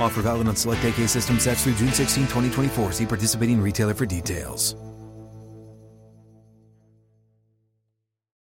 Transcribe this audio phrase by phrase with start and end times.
[0.00, 2.92] Offer valid on select AK system sets through June 16, 2024.
[2.92, 4.74] See participating retailer for details.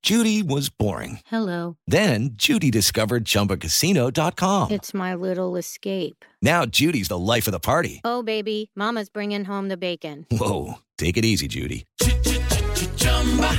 [0.04, 1.20] Judy was boring.
[1.24, 1.78] Hello.
[1.86, 4.70] Then Judy discovered ChumbaCasino.com.
[4.70, 6.26] It's my little escape.
[6.42, 8.02] Now Judy's the life of the party.
[8.04, 10.26] Oh, baby, Mama's bringing home the bacon.
[10.30, 11.86] Whoa, take it easy, Judy.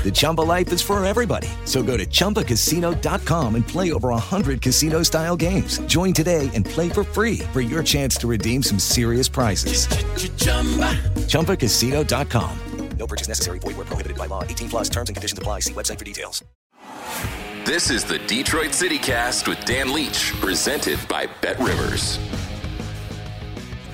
[0.03, 1.47] The Chumba life is for everybody.
[1.66, 5.80] So go to ChumbaCasino.com and play over 100 casino style games.
[5.88, 9.88] Join today and play for free for your chance to redeem some serious prizes.
[11.25, 12.59] ChumbaCasino.com.
[12.97, 13.59] No purchase necessary.
[13.59, 14.43] Void where prohibited by law.
[14.43, 15.59] 18 plus terms and conditions apply.
[15.59, 16.43] See website for details.
[17.66, 22.20] This is the Detroit City Cast with Dan Leach, presented by Bet Rivers.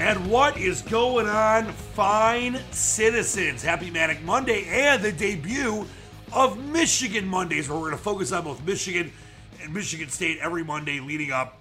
[0.01, 3.61] And what is going on, fine citizens?
[3.61, 5.85] Happy Manic Monday and the debut
[6.33, 9.11] of Michigan Mondays, where we're going to focus on both Michigan
[9.61, 11.59] and Michigan State every Monday leading up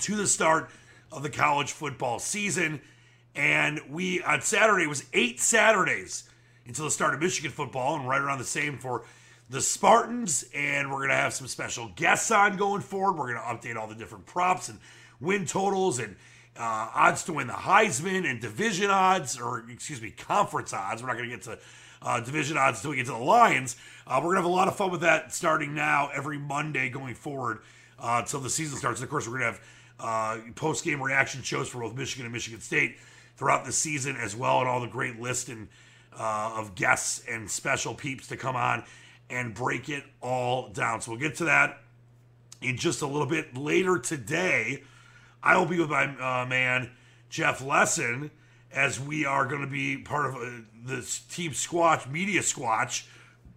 [0.00, 0.70] to the start
[1.12, 2.80] of the college football season.
[3.34, 6.30] And we, on Saturday, was eight Saturdays
[6.66, 9.04] until the start of Michigan football, and right around the same for
[9.50, 10.46] the Spartans.
[10.54, 13.18] And we're going to have some special guests on going forward.
[13.18, 14.78] We're going to update all the different props and
[15.20, 16.16] win totals and
[16.56, 21.02] uh, odds to win the Heisman and division odds, or excuse me, conference odds.
[21.02, 21.58] We're not going to get to
[22.02, 23.76] uh, division odds until we get to the Lions.
[24.06, 26.90] Uh, we're going to have a lot of fun with that starting now every Monday
[26.90, 27.60] going forward
[27.98, 29.00] uh, until the season starts.
[29.00, 29.60] And of course, we're going to have
[30.00, 32.96] uh, post game reaction shows for both Michigan and Michigan State
[33.36, 35.68] throughout the season as well, and all the great list and
[36.18, 38.84] uh, of guests and special peeps to come on
[39.30, 41.00] and break it all down.
[41.00, 41.78] So we'll get to that
[42.60, 44.82] in just a little bit later today.
[45.42, 46.90] I will be with my uh, man
[47.28, 48.30] Jeff Lesson
[48.70, 50.50] as we are going to be part of uh,
[50.84, 53.06] this Team Squatch Media Squatch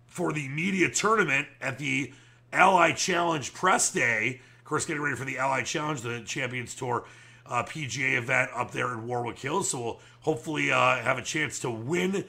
[0.07, 2.13] for the media tournament at the
[2.51, 4.41] Ally Challenge Press Day.
[4.59, 7.05] Of course, getting ready for the Ally Challenge, the Champions Tour
[7.45, 9.69] uh, PGA event up there in Warwick Hills.
[9.69, 12.25] So we'll hopefully uh, have a chance to win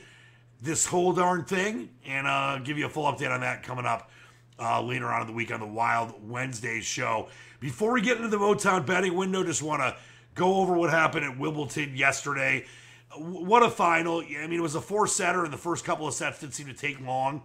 [0.60, 4.10] this whole darn thing and uh, give you a full update on that coming up
[4.58, 7.28] uh, later on in the week on the Wild Wednesday show.
[7.60, 9.96] Before we get into the Motown betting window, just want to
[10.34, 12.66] go over what happened at Wimbledon yesterday.
[13.16, 14.20] What a final.
[14.20, 16.66] I mean, it was a four setter, and the first couple of sets didn't seem
[16.66, 17.42] to take long,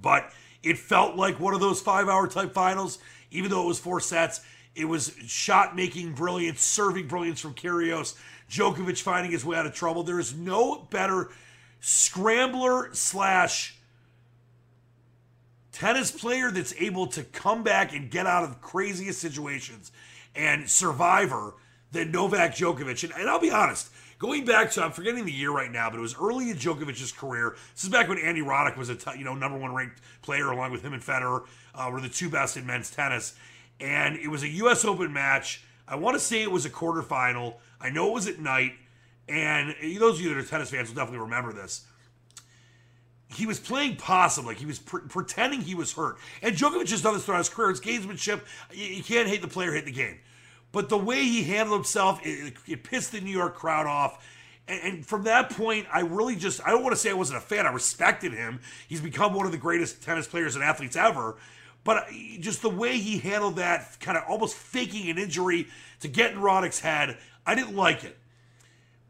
[0.00, 0.32] but
[0.62, 2.98] it felt like one of those five hour type finals,
[3.30, 4.40] even though it was four sets.
[4.74, 8.14] It was shot making brilliance, serving brilliance from Kyrgios,
[8.50, 10.02] Djokovic finding his way out of trouble.
[10.02, 11.30] There is no better
[11.80, 13.75] scrambler slash
[15.76, 19.92] tennis player that's able to come back and get out of craziest situations
[20.34, 21.54] and survivor
[21.92, 23.04] than Novak Djokovic.
[23.04, 25.98] And, and, I'll be honest, going back to I'm forgetting the year right now, but
[25.98, 27.56] it was early in Djokovic's career.
[27.74, 30.50] This is back when Andy Roddick was a t- you know number one ranked player,
[30.50, 31.44] along with him and Federer
[31.74, 33.34] uh, were the two best in men's tennis.
[33.78, 34.86] And it was a U.S.
[34.86, 35.62] Open match.
[35.86, 37.56] I want to say it was a quarterfinal.
[37.82, 38.72] I know it was at night.
[39.28, 41.84] And those of you that are tennis fans will definitely remember this
[43.34, 46.16] he was playing possum, like he was pre- pretending he was hurt.
[46.42, 47.70] And Djokovic has done this throughout his career.
[47.70, 48.40] It's gamesmanship.
[48.72, 50.18] You, you, can't hate the player, hate the game.
[50.72, 54.24] But the way he handled himself, it, it pissed the New York crowd off.
[54.68, 57.38] And, and, from that point, I really just, I don't want to say I wasn't
[57.38, 57.66] a fan.
[57.66, 58.60] I respected him.
[58.88, 61.36] He's become one of the greatest tennis players and athletes ever.
[61.82, 62.04] But uh,
[62.40, 65.68] just the way he handled that, kind of almost faking an injury
[66.00, 68.18] to get in Roddick's head, I didn't like it.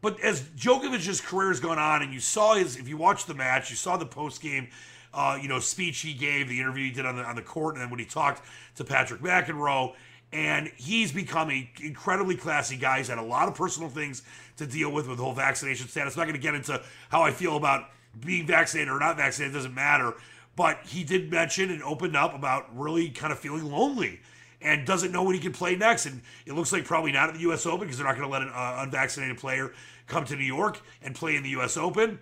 [0.01, 3.33] But as Djokovic's career has gone on, and you saw his, if you watched the
[3.33, 4.67] match, you saw the post game,
[5.13, 7.75] uh, you know, speech he gave, the interview he did on the on the court,
[7.75, 8.43] and then when he talked
[8.75, 9.93] to Patrick McEnroe,
[10.31, 12.97] and he's become an incredibly classy guy.
[12.97, 14.23] He's had a lot of personal things
[14.57, 16.15] to deal with with the whole vaccination status.
[16.15, 17.89] I'm not going to get into how I feel about
[18.19, 19.55] being vaccinated or not vaccinated.
[19.55, 20.13] It doesn't matter.
[20.55, 24.19] But he did mention and opened up about really kind of feeling lonely
[24.61, 26.05] and doesn't know when he can play next.
[26.05, 27.65] And it looks like probably not at the U.S.
[27.65, 29.71] Open because they're not going to let an uh, unvaccinated player
[30.07, 31.77] come to New York and play in the U.S.
[31.77, 32.19] Open.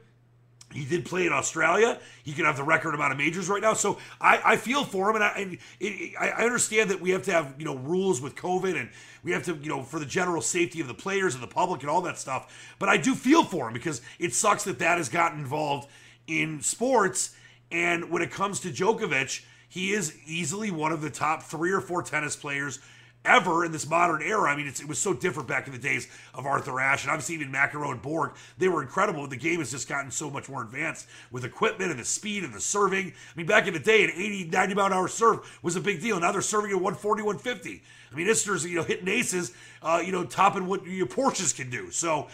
[0.73, 1.99] He did play in Australia.
[2.23, 3.73] He could have the record amount of majors right now.
[3.73, 7.23] So I, I feel for him, and, I, it, it, I understand that we have
[7.23, 8.89] to have you know rules with COVID, and
[9.23, 11.81] we have to you know for the general safety of the players and the public
[11.81, 12.75] and all that stuff.
[12.77, 15.87] But I do feel for him because it sucks that that has gotten involved
[16.27, 17.35] in sports.
[17.71, 21.81] And when it comes to Djokovic, he is easily one of the top three or
[21.81, 22.79] four tennis players
[23.25, 24.49] ever in this modern era.
[24.49, 27.35] I mean, it was so different back in the days of Arthur Ashe and obviously
[27.35, 28.33] even McEnroe and Borg.
[28.57, 29.27] They were incredible.
[29.27, 32.53] The game has just gotten so much more advanced with equipment and the speed and
[32.53, 33.07] the serving.
[33.07, 35.81] I mean, back in the day, an 80, 90 mile an hour serve was a
[35.81, 36.19] big deal.
[36.19, 37.83] Now they're serving at 140, 150.
[38.11, 39.51] I mean, Isner's, you know, hitting aces,
[39.81, 41.91] uh, you know, topping what your Porsches can do.
[41.91, 42.27] So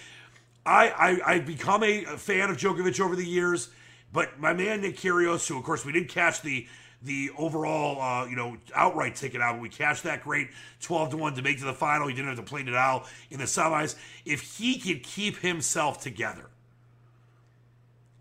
[0.66, 3.70] I, I, I've become a, a fan of Djokovic over the years.
[4.14, 6.68] But my man Nick Kyrgios, who of course we did catch the
[7.04, 9.60] the overall, uh, you know, outright ticket out.
[9.60, 10.50] We cashed that great
[10.82, 12.08] 12 to 1 to make to the final.
[12.08, 13.96] He didn't have to play Nadal in the semis.
[14.26, 16.50] If he could keep himself together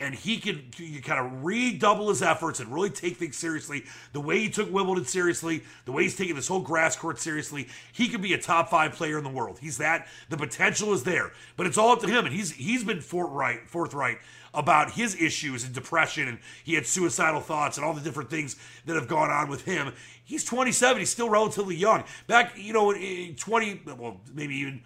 [0.01, 3.85] and he could, could kind of redouble his efforts and really take things seriously,
[4.15, 7.69] the way he took Wimbledon seriously, the way he's taking this whole grass court seriously,
[7.93, 9.59] he could be a top five player in the world.
[9.61, 10.09] He's that.
[10.31, 12.25] The potential is there, but it's all up to him.
[12.25, 14.19] And he's he's been forthright, forthright
[14.53, 18.57] about his issues and depression, and he had suicidal thoughts and all the different things
[18.87, 19.93] that have gone on with him.
[20.25, 20.99] He's 27.
[20.99, 22.05] He's still relatively young.
[22.27, 24.83] Back, you know, 20, well, maybe even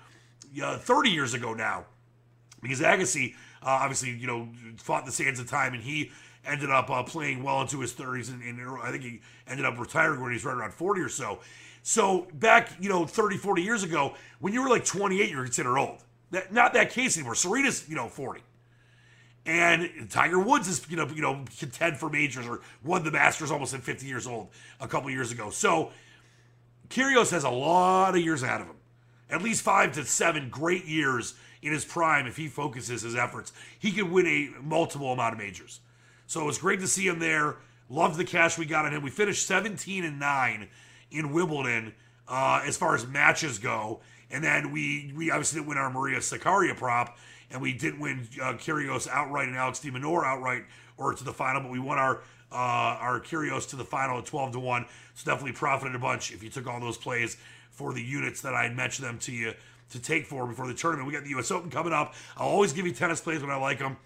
[0.62, 1.86] uh, 30 years ago now,
[2.60, 3.34] because Agassi
[3.64, 6.10] uh, obviously, you know, fought the sands of time, and he
[6.46, 9.78] ended up uh, playing well into his 30s, and, and, I think he ended up
[9.78, 11.40] retiring when he was right around 40 or so.
[11.82, 15.78] So back, you know, 30, 40 years ago, when you were like 28, you're considered
[15.78, 16.02] old.
[16.30, 17.34] That, not that case anymore.
[17.34, 18.40] Serena's, you know, 40.
[19.46, 23.50] And Tiger Woods is, you know, you know, contend for majors or won the Masters
[23.50, 24.48] almost at 50 years old
[24.80, 25.50] a couple years ago.
[25.50, 25.90] So
[26.88, 28.76] Kyrgios has a lot of years ahead of him.
[29.28, 33.52] At least five to seven great years in his prime if he focuses his efforts.
[33.78, 35.80] He could win a multiple amount of majors.
[36.26, 37.56] So it was great to see him there.
[37.90, 39.02] Loved the cash we got on him.
[39.02, 40.68] We finished 17 and 9
[41.10, 41.94] in Wimbledon
[42.28, 44.00] uh, as far as matches go.
[44.34, 47.16] And then we we obviously didn't win our Maria Sakkari prop
[47.52, 50.64] and we didn't win uh, Kyrgios outright and Alex de Minaur outright
[50.96, 54.26] or to the final, but we won our uh, our Kyrgios to the final at
[54.26, 54.86] 12 to 1.
[55.14, 57.36] So definitely profited a bunch if you took all those plays
[57.70, 59.54] for the units that I mentioned them to you
[59.90, 61.06] to take for before the tournament.
[61.06, 61.52] We got the U.S.
[61.52, 62.14] Open coming up.
[62.36, 63.96] I'll always give you tennis plays when I like them.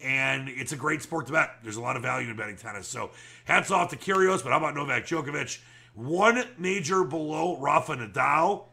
[0.00, 1.56] And it's a great sport to bet.
[1.62, 2.88] There's a lot of value in betting tennis.
[2.88, 3.10] So
[3.44, 5.60] hats off to Kyrgios, but how about Novak Djokovic?
[5.94, 8.64] One major below Rafa Nadal.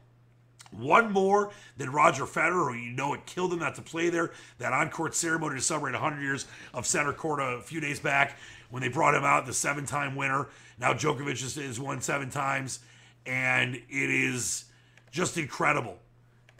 [0.71, 4.31] One more than Roger Federer, you know it killed him not to play there.
[4.57, 8.37] That on court ceremony to celebrate 100 years of center court a few days back
[8.69, 10.47] when they brought him out, the seven time winner.
[10.79, 12.79] Now Djokovic has, has won seven times,
[13.25, 14.65] and it is
[15.11, 15.97] just incredible.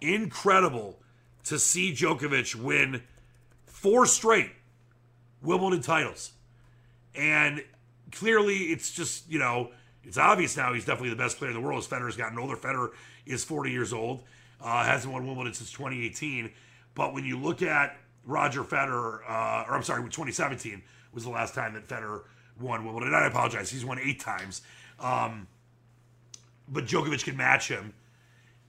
[0.01, 0.99] Incredible
[1.45, 3.01] to see Djokovic win
[3.65, 4.51] four straight
[5.41, 6.33] Wimbledon titles.
[7.15, 7.63] And
[8.12, 9.71] clearly, it's just, you know,
[10.03, 12.55] it's obvious now he's definitely the best player in the world as Federer's gotten older.
[12.55, 12.89] Federer
[13.25, 14.23] is 40 years old,
[14.61, 16.51] uh, hasn't won Wimbledon since 2018.
[16.95, 20.81] But when you look at Roger Federer, uh, or I'm sorry, 2017
[21.13, 22.21] was the last time that Federer
[22.59, 23.13] won Wimbledon.
[23.13, 24.61] I apologize, he's won eight times.
[24.99, 25.47] Um,
[26.67, 27.93] but Djokovic can match him.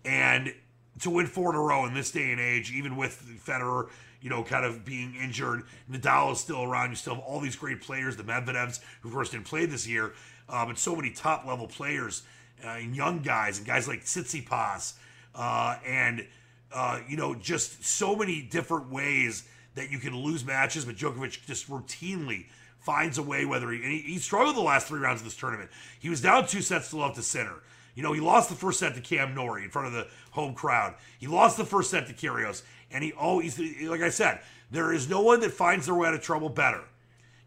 [0.04, 0.54] And
[1.00, 3.88] to win four in a row in this day and age, even with Federer,
[4.20, 6.90] you know, kind of being injured, Nadal is still around.
[6.90, 10.12] You still have all these great players, the Medvedevs, who first didn't play this year,
[10.48, 12.22] uh, but so many top level players
[12.64, 14.94] uh, and young guys and guys like Tsitsipas,
[15.34, 16.26] uh, and
[16.72, 19.44] uh, you know just so many different ways
[19.74, 20.84] that you can lose matches.
[20.84, 22.46] But Djokovic just routinely
[22.80, 23.44] finds a way.
[23.44, 26.46] Whether he, he, he struggled the last three rounds of this tournament, he was down
[26.46, 27.62] two sets to love to Sinner.
[27.94, 30.54] You know, he lost the first set to Cam Norrie in front of the home
[30.54, 30.94] crowd.
[31.18, 34.40] He lost the first set to Kyrgios, and he always, like I said,
[34.70, 36.84] there is no one that finds their way out of trouble better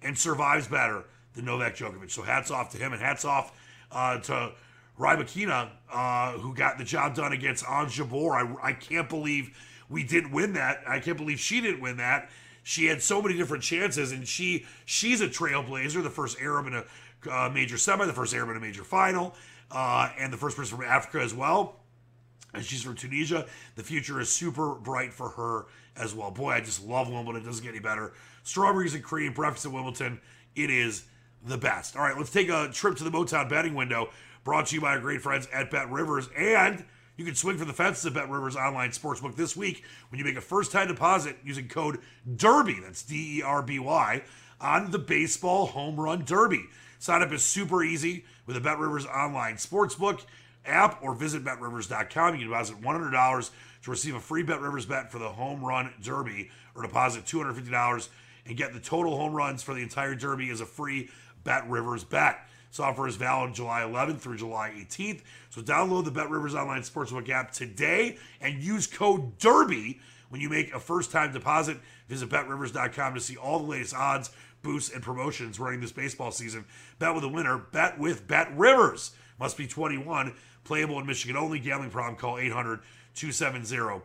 [0.03, 2.11] and survives better than Novak Djokovic.
[2.11, 3.57] So hats off to him, and hats off
[3.91, 4.51] uh, to
[4.99, 8.31] Rybakina, uh, who got the job done against Ons Jabeur.
[8.31, 9.57] I, I can't believe
[9.89, 10.83] we didn't win that.
[10.87, 12.29] I can't believe she didn't win that.
[12.63, 16.73] She had so many different chances, and she she's a trailblazer, the first Arab in
[16.75, 16.83] a
[17.29, 19.35] uh, major semi, the first Arab in a major final,
[19.71, 21.79] uh, and the first person from Africa as well.
[22.53, 23.45] And she's from Tunisia.
[23.75, 25.65] The future is super bright for her
[25.97, 26.31] as well.
[26.31, 27.41] Boy, I just love Wimbledon.
[27.41, 28.13] It doesn't get any better.
[28.43, 30.21] Strawberries and cream, breakfast at Wimbledon.
[30.55, 31.03] It is
[31.45, 31.95] the best.
[31.95, 34.09] All right, let's take a trip to the Motown betting window,
[34.45, 36.29] brought to you by our great friends at Bet Rivers.
[36.37, 36.85] And
[37.17, 40.23] you can swing for the fences at Bet Rivers online sportsbook this week when you
[40.23, 41.99] make a first time deposit using code
[42.33, 44.23] DERBY, that's D E R B Y,
[44.61, 46.63] on the baseball home run derby.
[46.99, 50.21] Sign up is super easy with the Bet Rivers online sportsbook
[50.65, 52.35] app or visit betrivers.com.
[52.35, 53.49] You can deposit $100
[53.83, 58.09] to receive a free Bet Rivers bet for the home run derby or deposit $250
[58.45, 61.09] and get the total home runs for the entire derby as a free
[61.43, 62.39] Bet Rivers bet.
[62.75, 65.21] This offer is valid July 11th through July 18th.
[65.49, 70.49] So download the Bet Rivers online sportsbook app today and use code DERBY when you
[70.49, 71.77] make a first time deposit.
[72.09, 76.65] Visit betrivers.com to see all the latest odds, boosts, and promotions running this baseball season.
[76.99, 77.57] Bet with a winner.
[77.57, 79.11] Bet with Bet Rivers.
[79.39, 80.33] Must be 21.
[80.65, 81.59] Playable in Michigan only.
[81.59, 82.17] Gambling problem.
[82.17, 82.81] Call 800
[83.13, 84.01] 270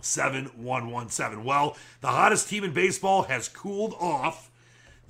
[0.00, 1.42] 7117.
[1.42, 4.49] Well, the hottest team in baseball has cooled off.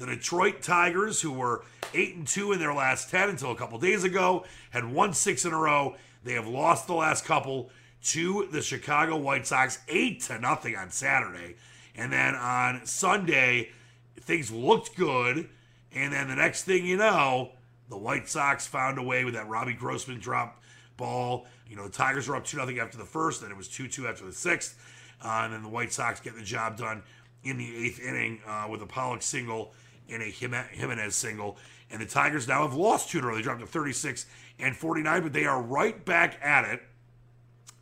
[0.00, 3.78] The Detroit Tigers, who were 8 and 2 in their last 10 until a couple
[3.78, 5.94] days ago, had won six in a row.
[6.24, 7.68] They have lost the last couple
[8.04, 11.56] to the Chicago White Sox, 8 to nothing on Saturday.
[11.94, 13.72] And then on Sunday,
[14.18, 15.50] things looked good.
[15.94, 17.50] And then the next thing you know,
[17.90, 20.62] the White Sox found a way with that Robbie Grossman drop
[20.96, 21.46] ball.
[21.68, 23.86] You know, the Tigers were up 2 0 after the first, then it was 2
[23.86, 24.78] 2 after the sixth.
[25.22, 27.02] Uh, and then the White Sox get the job done
[27.44, 29.74] in the eighth inning uh, with a Pollock single
[30.10, 31.56] and a Jimenez single.
[31.90, 33.36] And the Tigers now have lost two in a row.
[33.36, 34.26] They dropped to 36
[34.58, 36.82] and 49, but they are right back at it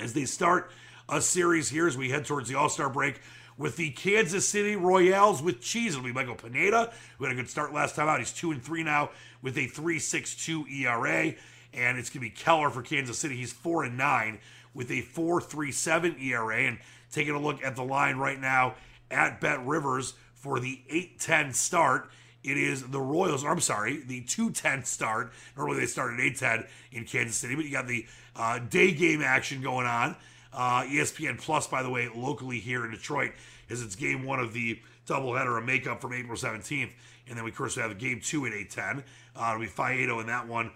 [0.00, 0.70] as they start
[1.08, 3.20] a series here as we head towards the All Star break
[3.58, 5.94] with the Kansas City Royals with cheese.
[5.94, 8.20] It'll be Michael Pineda, who had a good start last time out.
[8.20, 9.10] He's 2 and 3 now
[9.42, 11.34] with a 3.62 ERA.
[11.74, 13.36] And it's going to be Keller for Kansas City.
[13.36, 14.38] He's 4 and 9
[14.74, 16.62] with a 4.37 ERA.
[16.62, 16.78] And
[17.10, 18.76] taking a look at the line right now
[19.10, 22.10] at Bet Rivers for the 8-10 start.
[22.44, 25.32] It is the Royals, or I'm sorry, the 2-10 start.
[25.56, 29.20] Normally they start at 8-10 in Kansas City, but you got the uh, day game
[29.20, 30.16] action going on.
[30.52, 33.32] Uh, ESPN Plus, by the way, locally here in Detroit,
[33.68, 36.90] is it's game one of the doubleheader of makeup from April 17th.
[37.28, 39.02] And then, we, of course, we have game two at 8-10.
[39.36, 40.70] Uh, it'll be Faedo in that one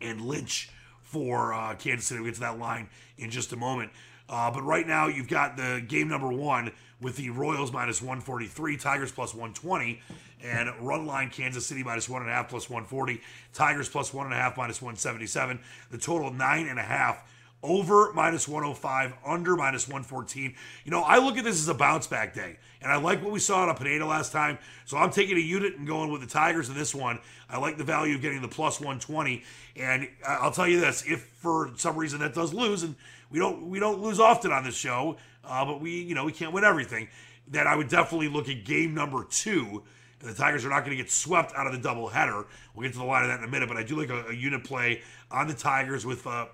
[0.00, 0.70] and Lynch
[1.02, 2.20] for uh, Kansas City.
[2.20, 2.88] We'll get to that line
[3.18, 3.90] in just a moment.
[4.28, 8.76] Uh, but right now, you've got the game number one with the Royals minus 143,
[8.76, 10.00] Tigers plus 120,
[10.42, 13.20] and run line Kansas City minus one and a half plus 140,
[13.52, 15.60] Tigers plus one and a half minus 177.
[15.90, 17.22] The total nine and a half.
[17.62, 20.54] Over minus 105, under minus 114.
[20.86, 23.32] You know, I look at this as a bounce back day, and I like what
[23.32, 24.56] we saw on Pineda last time.
[24.86, 27.18] So I'm taking a unit and going with the Tigers in this one.
[27.50, 29.44] I like the value of getting the plus 120.
[29.76, 32.96] And I'll tell you this: if for some reason that does lose, and
[33.30, 36.32] we don't we don't lose often on this show, uh, but we you know we
[36.32, 37.08] can't win everything.
[37.48, 39.82] That I would definitely look at game number two.
[40.20, 42.44] The Tigers are not going to get swept out of the doubleheader.
[42.74, 44.28] We'll get to the line of that in a minute, but I do like a,
[44.28, 46.46] a unit play on the Tigers with uh,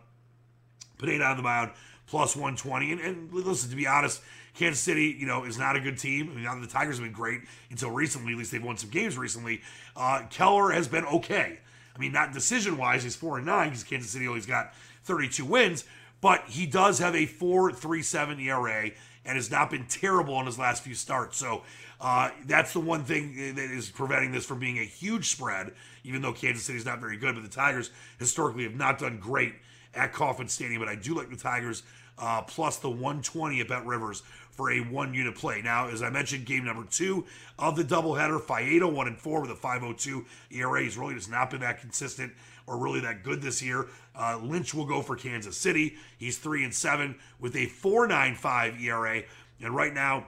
[0.99, 1.73] Pineda on the mound
[2.07, 2.93] plus 120.
[2.93, 4.23] And, and, listen, to be honest,
[4.55, 6.31] Kansas City, you know, is not a good team.
[6.31, 7.41] I mean, the Tigers have been great
[7.71, 8.33] until recently.
[8.33, 9.63] At least they've won some games recently.
[9.97, 11.59] Uh, Keller has been okay.
[11.95, 14.75] I mean, not decision wise, he's four and nine because Kansas City always got
[15.05, 15.85] 32 wins,
[16.27, 18.91] but he does have a 4.37 ERA
[19.25, 21.39] and has not been terrible in his last few starts.
[21.39, 21.63] So
[22.01, 25.71] uh, that's the one thing that is preventing this from being a huge spread.
[26.03, 29.21] Even though Kansas City is not very good, but the Tigers historically have not done
[29.21, 29.55] great
[29.95, 30.81] at Kauffman Stadium.
[30.81, 31.85] But I do like the Tigers
[32.19, 35.63] uh, plus the 120 at Bet Rivers for a one unit play.
[35.63, 37.25] Now, as I mentioned, game number two
[37.57, 40.83] of the doubleheader, Faedo one and four with a 502 ERA.
[40.83, 42.33] He's really just not been that consistent
[42.67, 43.87] or really that good this year.
[44.15, 45.97] Uh, Lynch will go for Kansas City.
[46.19, 49.23] He's three and seven with a 4.95 ERA.
[49.61, 50.27] And right now,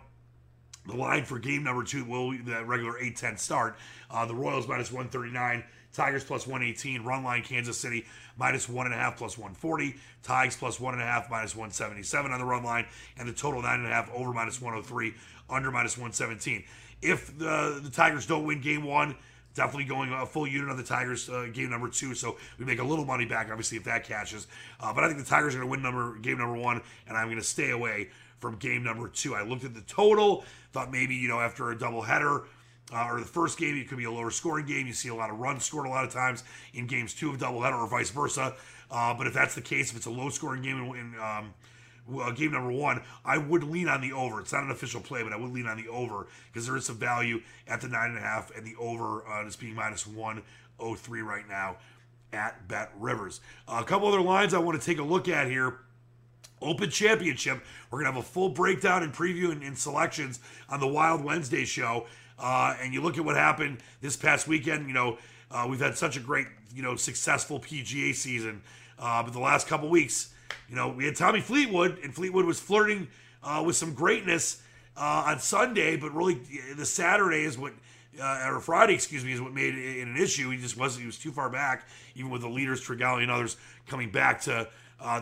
[0.86, 3.76] the line for game number two will be the regular 8-10 start.
[4.10, 5.64] Uh, the Royals minus 139.
[5.92, 7.02] Tigers plus 118.
[7.02, 8.06] Run line Kansas City
[8.38, 9.96] minus 1.5 plus 140.
[10.22, 12.86] Tigers plus 1.5 minus 177 on the run line.
[13.18, 15.14] And the total 9.5 over minus 103,
[15.50, 16.64] under minus 117.
[17.02, 19.16] If the, the Tigers don't win game one,
[19.58, 22.14] definitely going a full unit on the Tigers uh, game number two.
[22.14, 24.46] So we make a little money back, obviously, if that catches.
[24.80, 27.16] Uh, but I think the Tigers are going to win number game number one, and
[27.16, 29.34] I'm going to stay away from game number two.
[29.34, 32.44] I looked at the total, thought maybe, you know, after a doubleheader,
[32.92, 34.86] uh, or the first game, it could be a lower scoring game.
[34.86, 37.38] You see a lot of runs scored a lot of times in games two of
[37.38, 38.54] doubleheader or vice versa.
[38.90, 41.52] Uh, but if that's the case, if it's a low scoring game um,
[42.20, 44.40] uh, game number one, I would lean on the over.
[44.40, 46.86] It's not an official play, but I would lean on the over because there is
[46.86, 50.06] some value at the nine and a half, and the over uh, is being minus
[50.06, 50.42] one
[50.80, 51.76] oh three right now
[52.32, 53.40] at Bet Rivers.
[53.66, 55.78] a couple other lines I want to take a look at here
[56.60, 57.62] Open Championship.
[57.90, 61.24] We're going to have a full breakdown and preview and, and selections on the Wild
[61.24, 62.06] Wednesday show.
[62.38, 65.18] Uh, and you look at what happened this past weekend, you know,
[65.50, 68.62] uh, we've had such a great, you know, successful PGA season.
[68.98, 70.30] Uh, but the last couple weeks,
[70.68, 73.08] you know, we had Tommy Fleetwood, and Fleetwood was flirting
[73.42, 74.62] uh, with some greatness
[74.96, 76.40] uh, on Sunday, but really
[76.76, 77.72] the Saturday is what,
[78.20, 80.50] uh, or Friday, excuse me, is what made it an issue.
[80.50, 83.56] He just wasn't, he was too far back, even with the leaders, Tringale and others
[83.86, 84.68] coming back to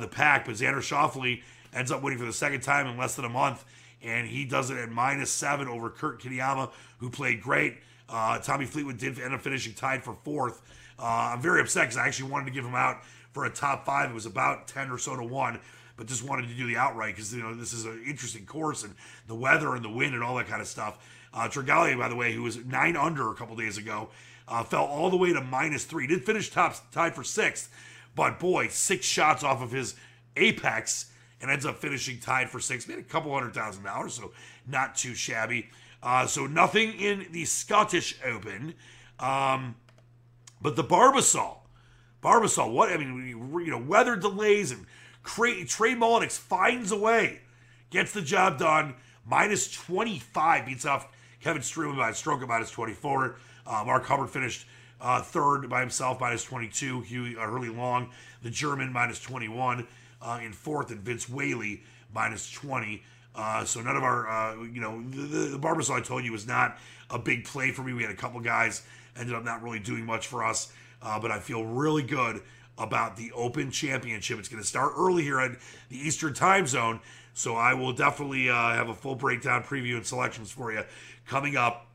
[0.01, 0.47] the pack.
[0.47, 1.43] But Xander Schauffele
[1.75, 3.65] ends up winning for the second time in less than a month,
[4.03, 7.77] and he does it at minus seven over Kurt Kitayama, who played great.
[8.09, 10.63] Uh, Tommy Fleetwood did end up finishing tied for fourth.
[10.99, 13.03] Uh, I'm very upset because I actually wanted to give him out
[13.37, 14.11] for a top five.
[14.11, 15.61] It was about 10 or so to one,
[15.99, 18.83] but just wanted to do the outright because, you know, this is an interesting course
[18.83, 18.95] and
[19.27, 20.99] the weather and the wind and all that kind of stuff.
[21.35, 24.09] Uh, Tringale, by the way, who was nine under a couple days ago,
[24.49, 26.07] uh, fell all the way to minus three.
[26.07, 27.71] Did finish top tied for sixth,
[28.15, 29.97] but boy, six shots off of his
[30.39, 31.13] apex
[31.43, 32.89] and ends up finishing tied for sixth.
[32.89, 34.33] Made a couple hundred thousand dollars, so
[34.67, 35.69] not too shabby.
[36.03, 38.73] Uh, so nothing in the Scottish Open.
[39.21, 39.75] Um,
[40.63, 41.59] but the Barbasol,
[42.27, 44.85] Barbasol, what I mean, you know, weather delays and
[45.23, 45.95] Trey, Trey
[46.29, 47.39] finds a way,
[47.91, 48.97] gets the job done.
[49.25, 51.09] Minus 25 beats off
[51.41, 53.37] Kevin Streelman by a stroke of minus 24.
[53.65, 54.67] Uh, Mark Hubbard finished
[55.01, 57.03] uh, third by himself, minus 22.
[57.03, 58.11] Hughie uh, Hurly Long,
[58.43, 59.87] the German, minus 21
[60.21, 63.05] uh, in fourth, and Vince Whaley minus 20.
[63.37, 66.47] Uh, so none of our, uh, you know, the, the Barbasol I told you was
[66.47, 66.79] not
[67.09, 67.93] a big play for me.
[67.93, 68.83] We had a couple guys
[69.19, 72.43] ended up not really doing much for us, uh, but I feel really good
[72.79, 74.39] about the Open Championship.
[74.39, 75.53] It's going to start early here at
[75.89, 77.01] the Eastern Time Zone,
[77.33, 80.85] so I will definitely uh, have a full breakdown, preview, and selections for you
[81.27, 81.87] coming up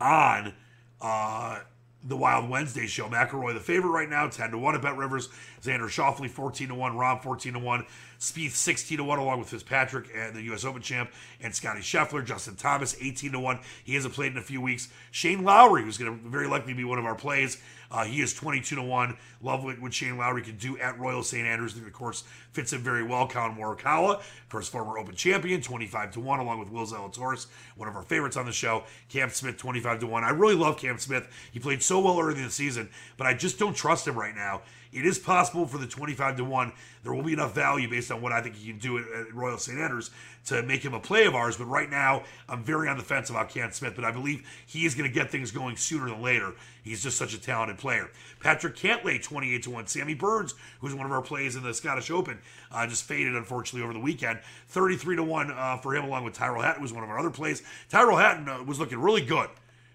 [0.00, 0.52] on
[1.00, 1.60] uh,
[2.04, 3.08] the Wild Wednesday show.
[3.08, 5.28] McIlroy, the favorite right now, 10 to 1 at Bet Rivers.
[5.62, 6.92] Xander Schauffele, 14 to 1.
[6.92, 7.86] Rahm, 14 to 1.
[8.18, 10.64] Spieth, 16 to 1, along with Fitzpatrick and the U.S.
[10.64, 11.10] Open champ.
[11.40, 12.24] And Scotty Scheffler.
[12.24, 13.60] Justin Thomas, 18 to 1.
[13.84, 14.88] He hasn't played in a few weeks.
[15.10, 17.60] Shane Lowry, who's going to very likely be one of our plays.
[17.92, 19.16] Uh, he is 22 to 1.
[19.42, 21.46] Love what, what Shane Lowry can do at Royal St.
[21.46, 21.76] Andrews.
[21.76, 23.26] Of course, fits in very well.
[23.26, 27.94] Collin Morikawa, first former Open champion, 25 to 1, along with Will Zalatoris, one of
[27.94, 28.84] our favorites on the show.
[29.10, 30.24] Cam Smith, 25 to 1.
[30.24, 31.28] I really love Cam Smith.
[31.52, 34.34] He played so well early in the season, but I just don't trust him right
[34.34, 34.62] now.
[34.92, 36.72] It is possible for the 25 to 1.
[37.02, 39.34] There will be enough value based on what I think he can do at, at
[39.34, 39.78] Royal St.
[39.78, 40.10] Andrews
[40.46, 41.56] to make him a play of ours.
[41.56, 44.84] But right now, I'm very on the fence about Cam Smith, but I believe he
[44.84, 46.52] is going to get things going sooner than later.
[46.82, 48.10] He's just such a talented player.
[48.40, 49.86] Patrick Cantlay, 28 to 1.
[49.86, 52.38] Sammy Burns, who's one of our plays in the Scottish Open,
[52.70, 54.40] uh, just faded, unfortunately, over the weekend.
[54.68, 57.30] 33 to 1 uh, for him, along with Tyrrell Hatton, was one of our other
[57.30, 57.62] plays.
[57.88, 59.48] Tyrrell Hatton uh, was looking really good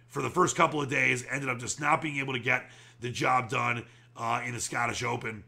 [0.08, 3.10] for the first couple of days, ended up just not being able to get the
[3.10, 5.44] job done uh, in the Scottish Open.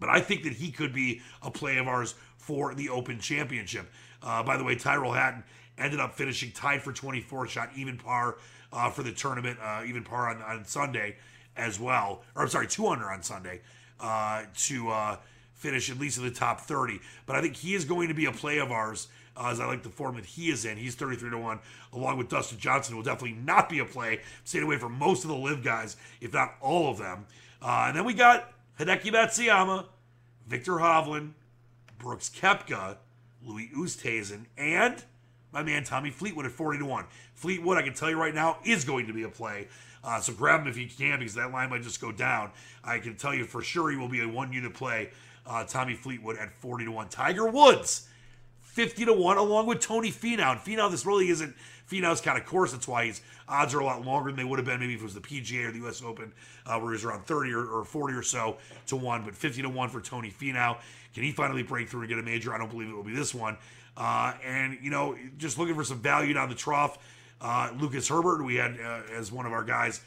[0.00, 3.86] But I think that he could be a play of ours for the Open Championship.
[4.22, 5.44] Uh, by the way, Tyrrell Hatton
[5.78, 8.36] ended up finishing tied for 24, shot even par
[8.72, 11.16] uh, for the tournament, uh, even par on, on Sunday
[11.56, 12.22] as well.
[12.34, 13.60] Or I'm sorry, two under on Sunday
[14.00, 15.16] uh, to uh,
[15.54, 17.00] finish at least in the top 30.
[17.26, 19.08] But I think he is going to be a play of ours.
[19.36, 21.58] Uh, as I like the form that he is in, he's 33 to 1,
[21.92, 24.20] along with Dustin Johnson, will definitely not be a play.
[24.44, 27.26] Stayed away from most of the live guys, if not all of them.
[27.60, 29.86] Uh, and then we got Hideki Matsuyama,
[30.46, 31.32] Viktor Hovland,
[31.98, 32.96] Brooks Koepka,
[33.44, 35.02] Louis Oosthuizen, and
[35.52, 37.04] my man Tommy Fleetwood at 40 to 1.
[37.34, 39.68] Fleetwood, I can tell you right now, is going to be a play.
[40.02, 42.50] Uh, so grab him if you can because that line might just go down.
[42.82, 45.10] I can tell you for sure he will be a one unit play.
[45.46, 47.08] Uh, Tommy Fleetwood at 40 to 1.
[47.08, 48.08] Tiger Woods,
[48.74, 50.50] 50 to 1, along with Tony Finau.
[50.50, 51.54] And Finau, this really isn't
[51.88, 52.72] Finau's kind of course.
[52.72, 55.00] That's why his odds are a lot longer than they would have been maybe if
[55.00, 56.02] it was the PGA or the U.S.
[56.02, 56.32] Open,
[56.66, 58.56] uh, where he was around 30 or, or 40 or so
[58.88, 59.24] to 1.
[59.24, 60.78] But 50 to 1 for Tony Finau.
[61.14, 62.52] Can he finally break through and get a major?
[62.52, 63.56] I don't believe it will be this one.
[63.96, 66.98] Uh, and, you know, just looking for some value down the trough.
[67.40, 70.00] Uh, Lucas Herbert, we had uh, as one of our guys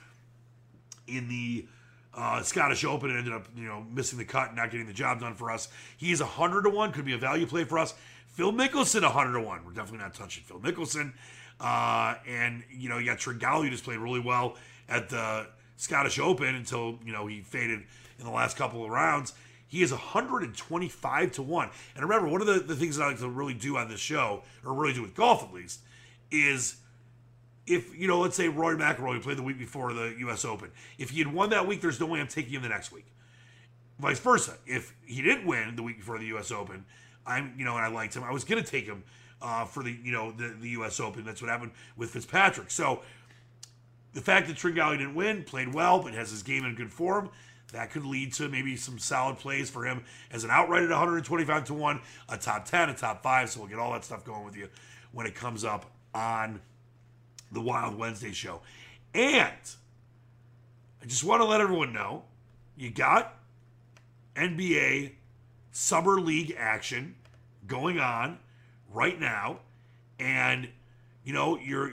[1.07, 1.65] in the
[2.17, 4.93] uh, Scottish Open and ended up, you know, missing the cut and not getting the
[4.93, 5.69] job done for us.
[5.97, 7.93] He is 100 to 1, could be a value play for us.
[8.25, 9.65] Phil Mickelson, 100 to 1.
[9.65, 11.13] We're definitely not touching Phil Mickelson.
[11.59, 14.55] Uh, and, you know, you got Tringale, who just played really well
[14.89, 17.83] at the Scottish Open until, you know, he faded
[18.19, 19.33] in the last couple of rounds.
[19.67, 21.69] He is 125 to 1.
[21.95, 23.99] And remember, one of the, the things that I like to really do on this
[23.99, 25.81] show, or really do with golf at least,
[26.31, 26.77] is
[27.67, 30.45] if, you know, let's say Rory McIlroy played the week before the U.S.
[30.45, 30.71] Open.
[30.97, 33.05] If he had won that week, there's no way I'm taking him the next week.
[33.99, 34.57] Vice versa.
[34.65, 36.51] If he didn't win the week before the U.S.
[36.51, 36.85] Open,
[37.25, 39.03] I'm, you know, and I liked him, I was going to take him
[39.41, 40.99] uh, for the, you know, the, the U.S.
[40.99, 41.25] Open.
[41.25, 42.71] That's what happened with Fitzpatrick.
[42.71, 43.01] So
[44.13, 47.29] the fact that Tringale didn't win, played well, but has his game in good form,
[47.73, 51.65] that could lead to maybe some solid plays for him as an outright at 125
[51.65, 53.49] to 1, a top 10, a top 5.
[53.49, 54.69] So we'll get all that stuff going with you
[55.11, 56.61] when it comes up on
[57.51, 58.61] the Wild Wednesday show.
[59.13, 59.53] And
[61.01, 62.23] I just want to let everyone know
[62.75, 63.35] you got
[64.35, 65.13] NBA
[65.71, 67.15] Summer League action
[67.65, 68.37] going on
[68.93, 69.59] right now.
[70.19, 70.69] And,
[71.23, 71.91] you know, you're,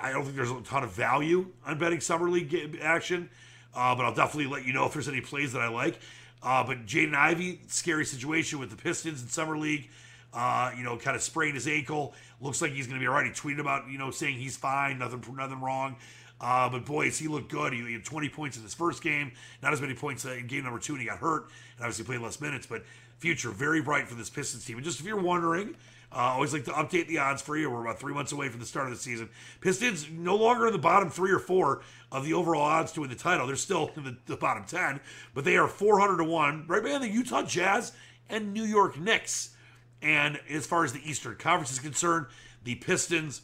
[0.00, 3.28] I don't think there's a ton of value on betting Summer League action,
[3.74, 5.98] uh, but I'll definitely let you know if there's any plays that I like.
[6.42, 9.88] Uh, but Jaden Ivey, scary situation with the Pistons in Summer League.
[10.34, 12.12] Uh, you know, kind of sprained his ankle.
[12.40, 13.24] Looks like he's going to be all right.
[13.24, 15.96] He tweeted about, you know, saying he's fine, nothing, nothing wrong.
[16.40, 17.72] Uh, but boy, he looked good.
[17.72, 20.80] He, had 20 points in his first game, not as many points in game number
[20.80, 21.44] two, and he got hurt,
[21.76, 22.66] and obviously played less minutes.
[22.66, 22.84] But
[23.18, 24.76] future very bright for this Pistons team.
[24.76, 25.76] And just if you're wondering,
[26.12, 27.70] uh, always like to update the odds for you.
[27.70, 29.28] We're about three months away from the start of the season.
[29.60, 33.10] Pistons no longer in the bottom three or four of the overall odds to win
[33.10, 33.46] the title.
[33.46, 35.00] They're still in the, the bottom 10,
[35.34, 37.92] but they are 400 to 1, right behind the Utah Jazz
[38.28, 39.53] and New York Knicks.
[40.04, 42.26] And as far as the Eastern Conference is concerned,
[42.62, 43.40] the Pistons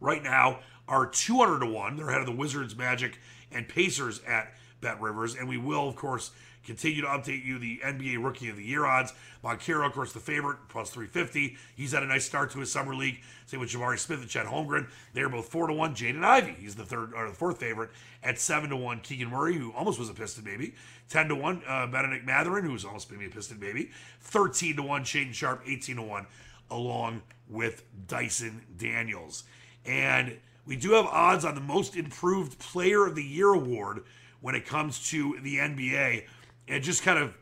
[0.00, 1.96] right now are 200 to 1.
[1.96, 3.18] They're ahead of the Wizards, Magic,
[3.50, 5.34] and Pacers at Bet Rivers.
[5.34, 6.30] And we will, of course,
[6.66, 9.12] continue to update you the NBA Rookie of the Year odds.
[9.42, 11.56] Banchero, of course, the favorite, plus 350.
[11.76, 13.20] He's had a nice start to his summer league.
[13.46, 14.88] Same with Jabari Smith and Chet Holmgren.
[15.14, 15.94] They're both 4 to 1.
[15.94, 17.90] Jaden Ivey, he's the third or the fourth favorite
[18.22, 19.00] at 7 to 1.
[19.00, 20.74] Keegan Murray, who almost was a Piston baby.
[21.08, 21.62] 10 to 1.
[21.66, 23.90] Uh, Bennedict Mathurin, who's almost maybe a Piston baby.
[24.22, 25.04] 13 to 1.
[25.04, 26.26] Shaedon Sharpe, 18 to 1,
[26.70, 29.44] along with Dyson Daniels.
[29.84, 34.02] And we do have odds on the most improved player of the year award
[34.40, 36.24] when it comes to the NBA.
[36.68, 37.36] And just kind of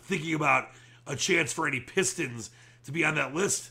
[0.00, 0.68] thinking about
[1.06, 2.50] a chance for any Pistons
[2.84, 3.70] to be on that list,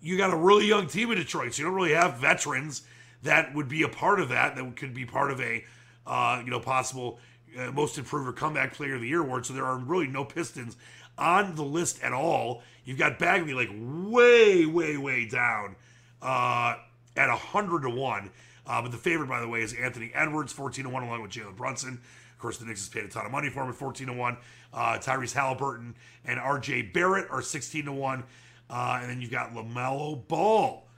[0.00, 1.54] you got a really young team in Detroit.
[1.54, 2.82] So you don't really have veterans
[3.22, 5.64] that would be a part of that, that could be part of a,
[6.06, 7.18] uh, you know, possible
[7.58, 9.44] uh, most improved or comeback player of the year award.
[9.44, 10.76] So there are really no Pistons
[11.18, 12.62] on the list at all.
[12.84, 15.76] You've got Bagley like way, way, way down.
[16.22, 16.76] Uh,
[17.16, 18.30] at 100 to 1.
[18.66, 21.30] Uh, but the favorite, by the way, is Anthony Edwards, 14 to 1, along with
[21.30, 22.00] Jalen Brunson.
[22.40, 24.14] Of course, the Knicks has paid a ton of money for him at 14 to
[24.14, 24.36] 1.
[24.72, 28.24] Uh, Tyrese Halliburton and RJ Barrett are 16 to 1.
[28.70, 30.88] Uh, and then you've got LaMelo Ball,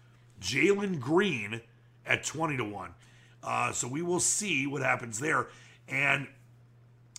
[0.41, 1.61] Jalen Green
[2.07, 2.91] at 20 to 1.
[3.43, 5.49] Uh, so we will see what happens there.
[5.89, 6.29] And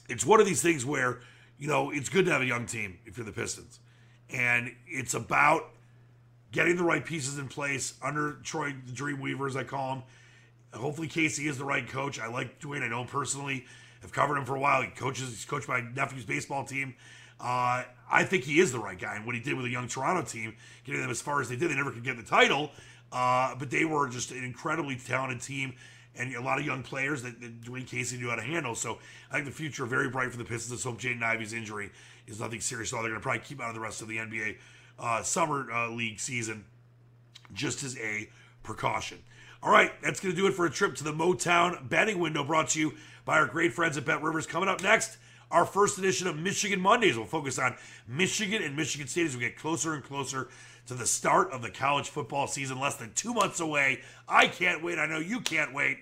[0.08, 1.20] it's one of these things where,
[1.60, 3.82] you know, it's good to have a young team if you're the Pistons.
[4.30, 5.70] And it's about
[6.54, 10.04] getting the right pieces in place under Troy the Dreamweaver, as I call him.
[10.74, 12.22] Hopefully, Casey is the right coach.
[12.22, 12.84] I like Dwane.
[12.84, 13.66] I know him personally.
[14.04, 14.82] I've covered him for a while.
[14.82, 15.30] He coaches.
[15.30, 16.96] He's coached my nephew's baseball team.
[17.40, 19.16] Uh, I think he is the right guy.
[19.16, 21.56] And what he did with a young Toronto team, getting them as far as they
[21.56, 22.72] did, they never could get the title,
[23.12, 25.74] uh, but they were just an incredibly talented team
[26.16, 28.76] and a lot of young players that, that Dwane Casey knew how to handle.
[28.76, 29.00] So
[29.32, 30.72] I think the future very bright for the Pistons.
[30.72, 31.90] Let's hope Jaden Ivey's injury
[32.28, 33.02] is nothing serious all.
[33.02, 34.58] They're going to probably keep out of the rest of the NBA
[35.00, 36.66] uh, summer uh, league season
[37.54, 38.30] just as a
[38.62, 39.20] precaution.
[39.64, 42.44] All right, that's going to do it for a trip to the Motown betting window
[42.44, 44.46] brought to you by our great friends at Bet Rivers.
[44.46, 45.16] Coming up next,
[45.50, 47.16] our first edition of Michigan Mondays.
[47.16, 50.50] We'll focus on Michigan and Michigan State as we get closer and closer
[50.88, 54.02] to the start of the college football season, less than two months away.
[54.28, 55.00] I can't wait.
[55.00, 56.00] I know you can't wait.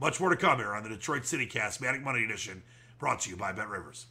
[0.00, 2.62] Much more to come here on the Detroit City Cast Manic Monday Edition,
[3.00, 4.06] brought to you by Bet Rivers.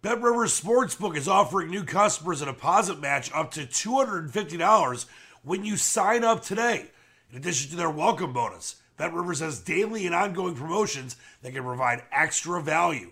[0.00, 5.06] Bet Rivers Sportsbook is offering new customers a deposit match up to $250
[5.42, 6.86] when you sign up today.
[7.30, 11.64] In addition to their welcome bonus, Bet Rivers has daily and ongoing promotions that can
[11.64, 13.10] provide extra value.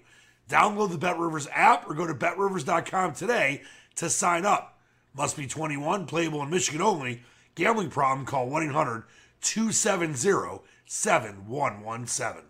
[0.48, 3.62] Download the Bet Rivers app or go to betrivers.com today
[3.96, 4.78] to sign up.
[5.14, 7.22] Must be 21, playable in Michigan only.
[7.54, 9.04] Gambling problem, call 1 800
[9.40, 12.42] 270 7117.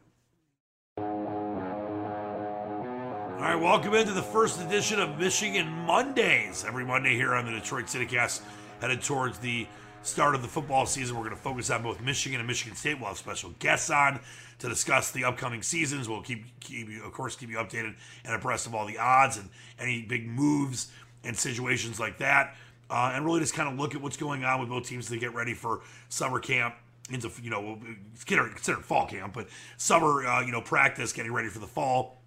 [3.37, 6.64] All right, welcome into the first edition of Michigan Mondays.
[6.64, 8.42] Every Monday here on the Detroit CityCast,
[8.81, 9.66] headed towards the
[10.05, 11.17] start of the football season.
[11.17, 12.99] We're going to focus on both Michigan and Michigan State.
[12.99, 14.21] We'll have special guests on
[14.59, 16.09] to discuss the upcoming seasons.
[16.09, 19.38] We'll keep, keep you, of course, keep you updated and abreast of all the odds
[19.38, 20.93] and any big moves
[21.25, 22.55] and situations like that.
[22.90, 25.19] Uh, and really just kind of look at what's going on with both teams to
[25.19, 26.75] get ready for summer camp
[27.11, 27.79] into you know
[28.12, 32.21] it's considered fall camp, but summer uh, you know practice, getting ready for the fall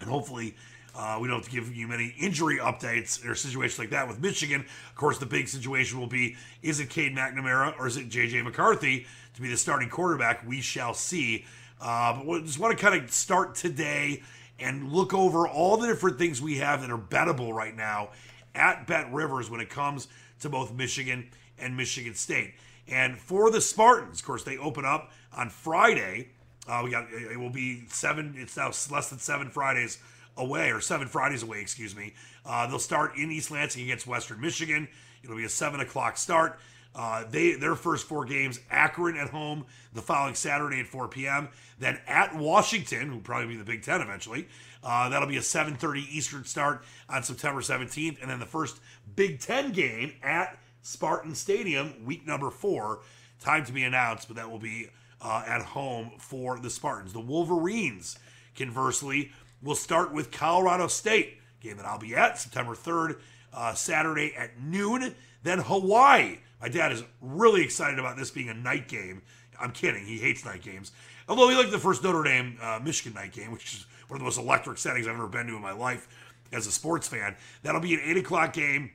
[0.00, 0.54] and hopefully
[0.94, 4.20] uh, we don't have to give you many injury updates or situations like that with
[4.20, 4.60] Michigan.
[4.60, 8.44] Of course, the big situation will be is it Cade McNamara or is it JJ
[8.44, 10.46] McCarthy to be the starting quarterback?
[10.46, 11.44] We shall see.
[11.80, 14.22] Uh, but we just want to kind of start today
[14.60, 18.10] and look over all the different things we have that are bettable right now
[18.54, 20.06] at Bet Rivers when it comes
[20.40, 21.28] to both Michigan
[21.58, 22.54] and Michigan State.
[22.86, 26.28] And for the Spartans, of course, they open up on Friday
[26.66, 28.34] Uh, we got it will be seven.
[28.38, 29.98] It's now less than seven Fridays
[30.36, 32.14] away, or seven Fridays away, excuse me.
[32.44, 34.88] Uh, they'll start in East Lansing against Western Michigan.
[35.22, 36.58] It'll be a seven o'clock start.
[36.94, 41.48] Uh, they their first four games: Akron at home the following Saturday at 4 p.m.
[41.78, 44.46] Then at Washington, who'll probably be the Big Ten eventually.
[44.82, 48.78] Uh, that'll be a 7:30 Eastern start on September 17th, and then the first
[49.16, 53.00] Big Ten game at Spartan Stadium, week number four.
[53.40, 54.88] Time to be announced, but that will be
[55.20, 57.12] uh, at home for the Spartans.
[57.12, 58.18] The Wolverines,
[58.54, 59.32] conversely,
[59.64, 63.18] will start with Colorado State, game that I'll be at September 3rd,
[63.52, 65.14] uh, Saturday at noon.
[65.42, 66.38] Then Hawaii.
[66.60, 69.22] My dad is really excited about this being a night game.
[69.60, 70.04] I'm kidding.
[70.04, 70.92] He hates night games.
[71.28, 74.20] Although he liked the first Notre Dame uh, Michigan night game, which is one of
[74.20, 76.08] the most electric settings I've ever been to in my life
[76.52, 77.36] as a sports fan.
[77.62, 78.90] That'll be an 8 o'clock game.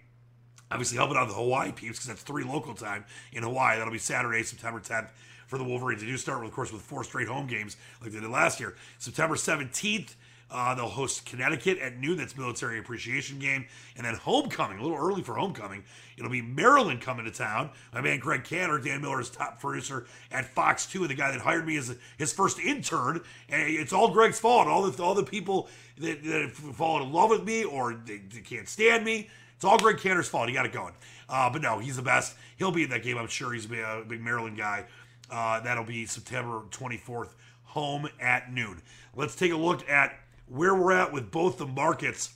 [0.71, 3.77] Obviously, helping out the Hawaii peeps because that's three local time in Hawaii.
[3.77, 5.10] That'll be Saturday, September 10th
[5.47, 6.01] for the Wolverines.
[6.01, 8.60] They do start, with, of course, with four straight home games like they did last
[8.60, 8.75] year.
[8.99, 10.13] September 17th,
[10.51, 12.17] uh, they'll host Connecticut at noon.
[12.17, 13.65] That's military appreciation game.
[13.95, 15.83] And then homecoming, a little early for homecoming.
[16.17, 17.69] It'll be Maryland coming to town.
[17.93, 21.41] My man Greg Cantor, Dan Miller's top producer at Fox 2, and the guy that
[21.41, 23.21] hired me as his first intern.
[23.47, 24.67] And it's all Greg's fault.
[24.67, 28.17] All the, all the people that, that have fallen in love with me or they,
[28.17, 29.29] they can't stand me.
[29.55, 30.47] It's all Greg Cantor's fault.
[30.47, 30.93] He got it going.
[31.27, 32.35] Uh, but no, he's the best.
[32.57, 33.17] He'll be in that game.
[33.17, 34.85] I'm sure he's a big Maryland guy.
[35.29, 37.29] Uh, that'll be September 24th,
[37.65, 38.81] home at noon.
[39.15, 40.17] Let's take a look at
[40.49, 42.33] where we're at with both the markets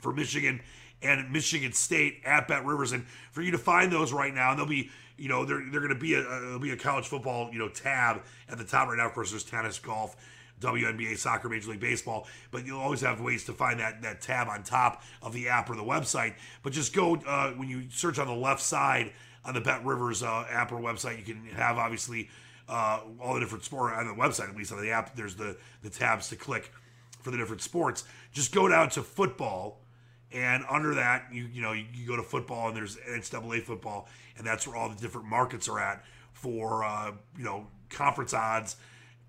[0.00, 0.60] for Michigan
[1.02, 4.58] and Michigan State at Bet Rivers, and for you to find those right now, and
[4.58, 7.50] they'll be, you know, they're they're going to be a there'll be a college football,
[7.52, 9.06] you know, tab at the top right now.
[9.06, 10.16] Of course, there's tennis, golf,
[10.60, 14.48] WNBA, soccer, Major League Baseball, but you'll always have ways to find that that tab
[14.48, 16.34] on top of the app or the website.
[16.62, 19.12] But just go uh, when you search on the left side
[19.44, 22.28] on the Bet Rivers uh, app or website, you can have obviously
[22.68, 25.16] uh, all the different sport on the website, at least on the app.
[25.16, 26.72] There's the the tabs to click
[27.20, 28.04] for the different sports.
[28.32, 29.80] Just go down to football,
[30.32, 34.08] and under that, you you know you, you go to football, and there's NCAA football,
[34.36, 38.76] and that's where all the different markets are at for uh, you know conference odds,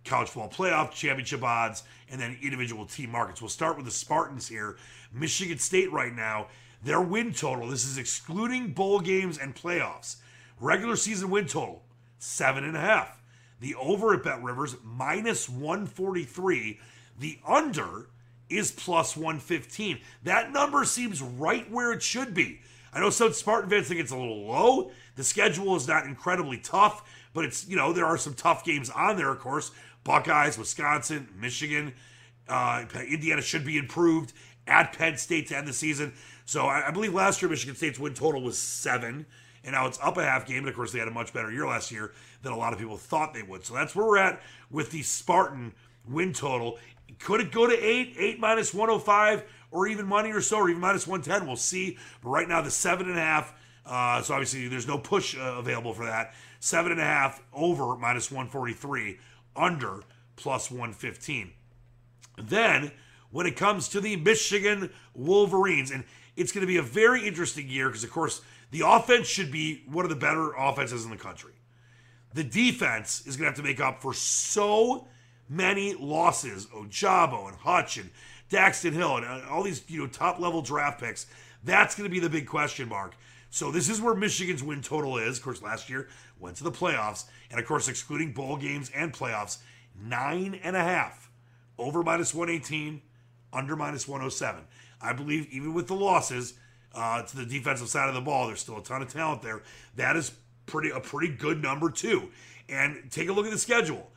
[0.06, 3.42] college football playoff, championship odds, and then individual team markets.
[3.42, 4.78] We'll start with the Spartans here.
[5.14, 6.48] Michigan State right now,
[6.84, 7.68] their win total.
[7.68, 10.18] This is excluding bowl games and playoffs.
[10.60, 11.84] Regular season win total
[12.22, 13.22] seven and a half.
[13.60, 16.80] The over at Bet Rivers minus 143
[17.22, 18.10] the under
[18.50, 20.00] is plus 115.
[20.24, 22.60] That number seems right where it should be.
[22.94, 24.92] I know some Spartan fans think it's a little low.
[25.16, 27.04] The schedule is not incredibly tough,
[27.34, 29.72] but it's, you know, there are some tough games on there, of course.
[30.04, 31.94] Buckeyes, Wisconsin, Michigan,
[32.50, 34.34] uh, Indiana should be improved
[34.68, 36.14] at Penn State to end the season.
[36.46, 39.26] So I, I believe last year Michigan State's win total was seven,
[39.64, 40.60] and now it's up a half game.
[40.60, 42.80] And of course, they had a much better year last year than a lot of
[42.80, 43.64] people thought they would.
[43.64, 45.74] So that's where we're at with the Spartan
[46.08, 46.80] win total.
[47.24, 50.82] Could it go to eight, eight minus 105, or even money or so, or even
[50.82, 51.48] minus 110?
[51.48, 51.98] We'll see.
[52.24, 53.54] But right now, the seven and a half.
[53.86, 56.34] Uh, so obviously, there's no push uh, available for that.
[56.60, 59.18] Seven and a half over minus 143,
[59.56, 60.04] under
[60.36, 61.52] plus 115.
[62.38, 62.92] Then,
[63.32, 66.04] when it comes to the Michigan Wolverines, and
[66.36, 69.84] it's going to be a very interesting year because, of course, the offense should be
[69.88, 71.54] one of the better offenses in the country.
[72.34, 75.08] The defense is going to have to make up for so
[75.52, 76.66] many losses.
[76.68, 78.10] Ojabo and Hutch and
[78.50, 81.28] Daxton Hill and uh, all these you know top level draft picks.
[81.64, 83.16] That's going to be the big question mark.
[83.50, 85.38] So this is where Michigan's win total is.
[85.38, 86.08] Of course, last year
[86.40, 89.58] went to the playoffs, and of course, excluding bowl games and playoffs,
[90.02, 91.30] nine and a half
[91.78, 93.02] over minus 118,
[93.52, 94.64] under minus 107.
[95.02, 96.54] I believe even with the losses
[96.96, 99.64] uh, to the defensive side of the ball, there's still a ton of talent there.
[99.98, 100.32] That is
[100.66, 102.30] pretty a pretty good number too.
[102.70, 104.12] And take a look at the schedule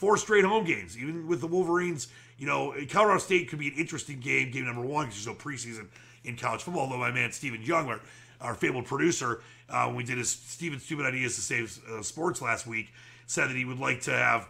[0.00, 0.96] four straight home games.
[0.96, 2.08] Even with the Wolverines,
[2.38, 5.44] you know, Colorado State could be an interesting game, game number one, because there's no
[5.44, 5.88] preseason
[6.24, 6.84] in college football.
[6.84, 8.00] Although my man Stephen Young, our,
[8.40, 12.40] our fabled producer, uh, when we did his Stephen Stupid Ideas to Save uh, Sports
[12.40, 12.94] last week,
[13.26, 14.48] said that he would like to have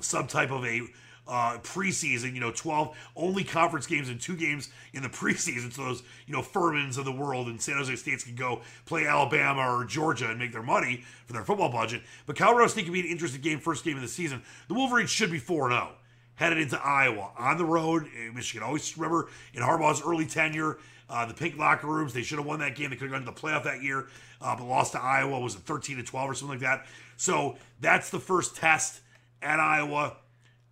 [0.00, 0.82] some type of a
[1.26, 5.72] uh, preseason, you know, 12 only conference games and two games in the preseason.
[5.72, 9.06] So those, you know, Furmans of the world and San Jose States can go play
[9.06, 12.02] Alabama or Georgia and make their money for their football budget.
[12.26, 14.42] But Colorado State can be an interesting game, first game of the season.
[14.68, 15.92] The Wolverines should be 4 0
[16.36, 18.08] headed into Iowa on the road.
[18.34, 22.12] Michigan always remember in Harbaugh's early tenure, uh, the pink locker rooms.
[22.12, 22.90] They should have won that game.
[22.90, 24.08] They could have gone to the playoff that year,
[24.40, 25.38] uh, but lost to Iowa.
[25.38, 26.86] Was it 13 to 12 or something like that?
[27.16, 29.00] So that's the first test
[29.42, 30.16] at Iowa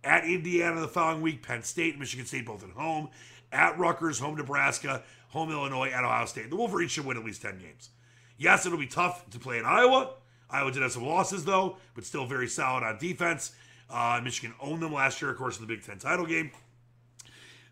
[0.03, 3.09] at Indiana the following week, Penn State, Michigan State both at home,
[3.51, 6.49] at Rutgers, home Nebraska, home Illinois, at Ohio State.
[6.49, 7.89] The Wolverines should win at least 10 games.
[8.37, 10.15] Yes, it'll be tough to play in Iowa.
[10.49, 13.53] Iowa did have some losses, though, but still very solid on defense.
[13.89, 16.51] Uh, Michigan owned them last year, of course, in the Big Ten title game.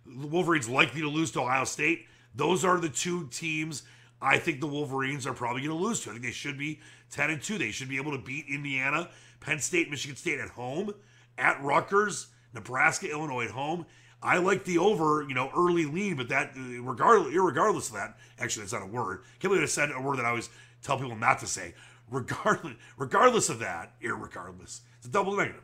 [0.06, 2.06] The Wolverines likely to lose to Ohio State.
[2.36, 3.84] Those are the two teams
[4.22, 6.10] I think the Wolverines are probably going to lose to.
[6.10, 6.80] I think they should be
[7.12, 7.58] 10 and 2.
[7.58, 10.94] They should be able to beat Indiana, Penn State, Michigan State at home,
[11.38, 13.86] at Rutgers, Nebraska, Illinois at home.
[14.24, 18.64] I like the over, you know, early lean, but that regardless, regardless of that, actually,
[18.64, 19.24] that's not a word.
[19.40, 20.50] Can't believe I said a word that I always
[20.84, 21.74] tell people not to say.
[22.10, 25.64] Regardless, regardless of that, irregardless, it's a double negative.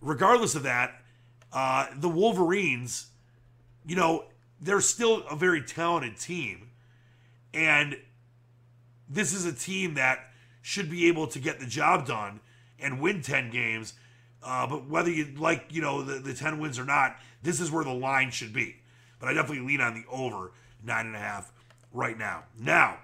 [0.00, 1.00] Regardless of that,
[1.52, 3.08] uh, the Wolverines,
[3.86, 4.24] you know,
[4.60, 6.70] they're still a very talented team,
[7.52, 7.96] and
[9.08, 12.40] this is a team that should be able to get the job done
[12.80, 13.94] and win ten games.
[14.42, 17.70] Uh, but whether you like, you know, the, the 10 wins or not, this is
[17.70, 18.76] where the line should be.
[19.20, 20.52] But I definitely lean on the over
[20.84, 21.52] nine and a half
[21.92, 22.44] right now.
[22.58, 22.98] Now,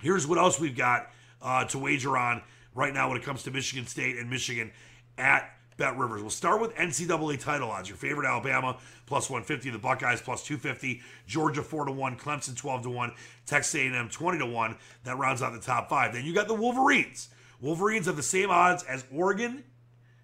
[0.00, 1.10] here's what else we've got
[1.40, 2.42] uh, to wager on
[2.74, 4.72] right now when it comes to Michigan State and Michigan
[5.18, 6.20] at Bet Rivers.
[6.20, 7.88] We'll start with NCAA title odds.
[7.88, 12.82] Your favorite Alabama plus 150, the Buckeyes plus 250, Georgia 4 to 1, Clemson 12
[12.82, 13.12] to 1,
[13.46, 14.76] Texas A&M 20 to 1.
[15.04, 16.12] That rounds out the top five.
[16.12, 17.28] Then you got the Wolverines.
[17.60, 19.64] Wolverines have the same odds as Oregon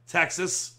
[0.08, 0.74] Texas,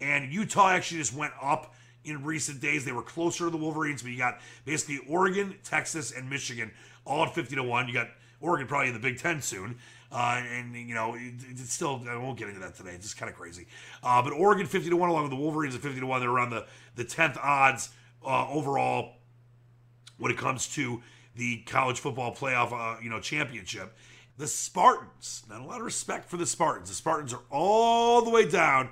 [0.00, 1.74] and Utah actually just went up
[2.04, 2.84] in recent days.
[2.84, 6.70] They were closer to the Wolverines, but you got basically Oregon, Texas, and Michigan
[7.04, 7.88] all at 50 to 1.
[7.88, 8.08] You got
[8.40, 9.78] Oregon probably in the Big Ten soon.
[10.10, 12.92] Uh, and, you know, it, it's still, I won't get into that today.
[12.92, 13.66] It's just kind of crazy.
[14.02, 16.20] Uh, but Oregon 50 to 1 along with the Wolverines at 50 to 1.
[16.20, 17.90] They're around the, the 10th odds
[18.24, 19.16] uh, overall
[20.18, 21.02] when it comes to
[21.36, 23.94] the college football playoff, uh, you know, championship.
[24.38, 26.88] The Spartans, not a lot of respect for the Spartans.
[26.88, 28.90] The Spartans are all the way down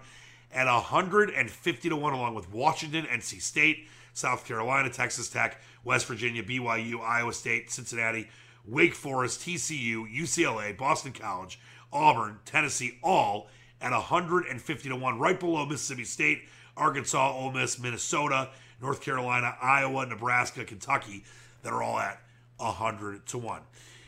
[0.52, 6.42] at 150 to 1, along with Washington, NC State, South Carolina, Texas Tech, West Virginia,
[6.42, 8.28] BYU, Iowa State, Cincinnati,
[8.66, 11.60] Wake Forest, TCU, UCLA, Boston College,
[11.92, 13.48] Auburn, Tennessee, all
[13.80, 16.42] at 150 to 1, right below Mississippi State,
[16.76, 18.48] Arkansas, Ole Miss, Minnesota,
[18.82, 21.22] North Carolina, Iowa, Nebraska, Kentucky,
[21.62, 22.20] that are all at
[22.56, 23.60] 100 to 1.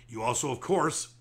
[0.09, 1.15] You also, of course,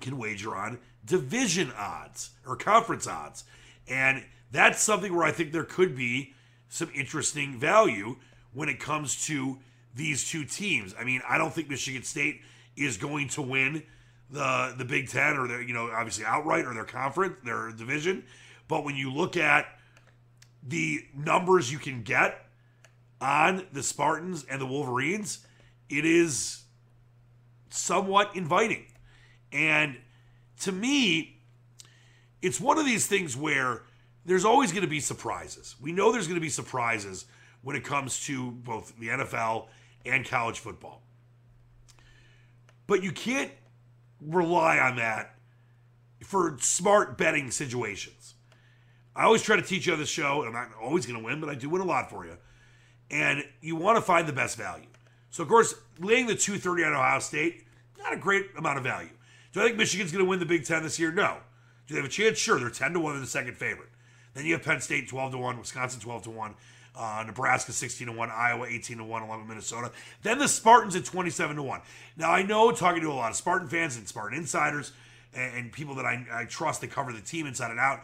[0.00, 3.44] can wager on division odds or conference odds.
[3.88, 6.34] And that's something where I think there could be
[6.68, 8.16] some interesting value
[8.52, 9.58] when it comes to
[9.94, 10.94] these two teams.
[10.98, 12.40] I mean, I don't think Michigan State
[12.76, 13.84] is going to win
[14.30, 18.24] the the Big Ten or their, you know, obviously outright or their conference, their division.
[18.66, 19.66] But when you look at
[20.66, 22.46] the numbers you can get
[23.20, 25.46] on the Spartans and the Wolverines,
[25.88, 26.62] it is
[27.70, 28.86] somewhat inviting.
[29.54, 29.96] And
[30.60, 31.38] to me,
[32.42, 33.82] it's one of these things where
[34.26, 35.76] there's always going to be surprises.
[35.80, 37.24] We know there's going to be surprises
[37.62, 39.68] when it comes to both the NFL
[40.04, 41.02] and college football.
[42.86, 43.52] But you can't
[44.20, 45.36] rely on that
[46.22, 48.34] for smart betting situations.
[49.16, 51.24] I always try to teach you on the show, and I'm not always going to
[51.24, 52.36] win, but I do win a lot for you.
[53.10, 54.88] And you want to find the best value.
[55.30, 57.64] So, of course, laying the 230 on Ohio State,
[57.98, 59.10] not a great amount of value.
[59.54, 61.12] Do I think Michigan's going to win the Big Ten this year?
[61.12, 61.36] No.
[61.86, 62.38] Do they have a chance?
[62.38, 62.58] Sure.
[62.58, 63.14] They're 10 to 1.
[63.14, 63.88] They're the second favorite.
[64.34, 66.54] Then you have Penn State 12 to 1, Wisconsin 12 to 1,
[66.96, 69.92] uh, Nebraska 16 to 1, Iowa 18 to 1, along with Minnesota.
[70.24, 71.80] Then the Spartans at 27 to 1.
[72.16, 74.90] Now, I know talking to a lot of Spartan fans and Spartan insiders
[75.32, 78.00] and, and people that I, I trust that cover the team inside and out,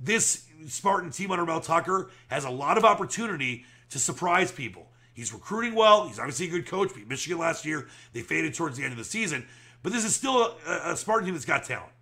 [0.00, 4.86] this Spartan team under Mel Tucker has a lot of opportunity to surprise people.
[5.12, 6.06] He's recruiting well.
[6.06, 6.94] He's obviously a good coach.
[6.94, 7.88] Beat Michigan last year.
[8.12, 9.46] They faded towards the end of the season.
[9.84, 11.92] But this is still a, a Spartan team that's got talent.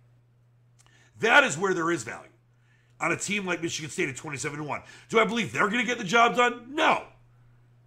[1.19, 2.29] That is where there is value
[2.99, 4.81] on a team like Michigan State at 27 1.
[5.09, 6.73] Do I believe they're going to get the job done?
[6.73, 7.03] No.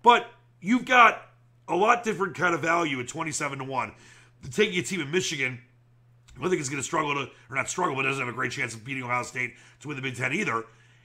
[0.03, 0.31] But
[0.61, 1.23] you've got
[1.67, 3.93] a lot different kind of value at 27 to 1.
[4.51, 5.61] Taking a team in Michigan,
[6.39, 8.53] I think is going to struggle to, or not struggle, but doesn't have a great
[8.53, 10.65] chance of beating Ohio State to win the Big Ten either.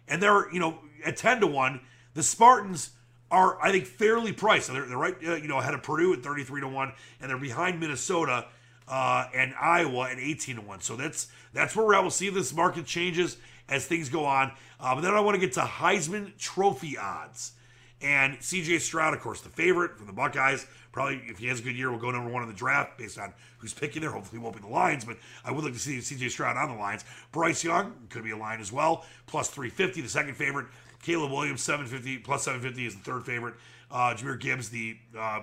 [0.09, 1.79] And they're, you know, at 10 to 1,
[2.13, 2.89] the Spartans
[3.31, 4.69] are, I think, fairly priced.
[4.71, 7.37] They're, they're right, uh, you know, ahead of Purdue at 33 to 1, and they're
[7.37, 8.47] behind Minnesota
[8.87, 10.81] uh, and Iowa at 18 to 1.
[10.81, 12.01] So that's that's where at.
[12.01, 13.37] We'll see this market changes
[13.69, 14.51] as things go on.
[14.79, 17.53] Uh, but then I want to get to Heisman Trophy odds.
[18.01, 20.65] And CJ Stroud, of course, the favorite from the Buckeyes.
[20.91, 23.19] Probably, if he has a good year, we'll go number one in the draft based
[23.19, 24.11] on who's picking there.
[24.11, 26.81] Hopefully, won't be the Lions, but I would like to see CJ Stroud on the
[26.81, 27.05] Lions.
[27.31, 30.67] Bryce Young could be a line as well, plus 350, the second favorite.
[31.03, 33.55] Caleb Williams, 750, plus 750 is the third favorite.
[33.89, 35.41] Uh, Jahmyr Gibbs, the uh,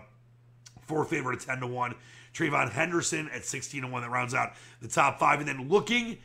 [0.88, 1.94] fourth favorite at 10 to 1.
[2.34, 5.38] TreVeyon Henderson at 16 to 1 that rounds out the top five.
[5.40, 6.18] And then looking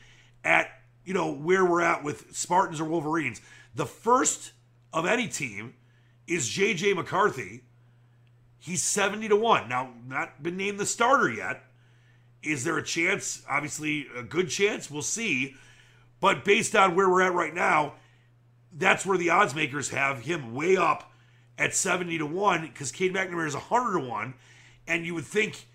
[0.43, 0.69] at,
[1.05, 3.41] you know, where we're at with Spartans or Wolverines,
[3.75, 4.53] the first
[4.91, 5.73] of any team
[6.27, 7.63] is JJ McCarthy.
[8.59, 9.67] He's 70 to 1.
[9.67, 11.63] Now, not been named the starter yet.
[12.41, 13.43] Is there a chance?
[13.49, 14.89] Obviously, a good chance.
[14.89, 15.55] We'll see.
[16.19, 17.95] But based on where we're at right now,
[18.71, 21.11] that's where the odds makers have him way up
[21.57, 24.33] at 70 to 1 because Cade McNamara is 100 to 1.
[24.87, 25.67] And you would think